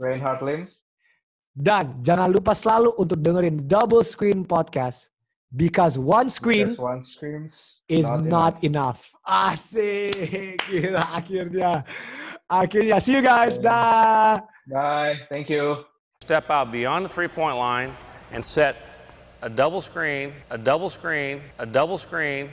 [0.00, 0.64] Reinhard Lim.
[1.52, 5.12] Dan jangan lupa selalu untuk dengerin Double Screen Podcast.
[5.50, 9.02] Because one screen Because one screams is not not enough.
[9.26, 10.62] Asik.
[10.70, 11.82] Gila akhirnya.
[12.46, 12.96] Akhirnya.
[13.02, 13.58] See you guys.
[13.58, 14.38] Dah.
[14.70, 15.26] Bye.
[15.26, 15.82] Thank you.
[16.22, 17.90] Step out beyond the three-point line
[18.30, 18.78] and set
[19.42, 22.50] a double screen, a double screen, a double screen,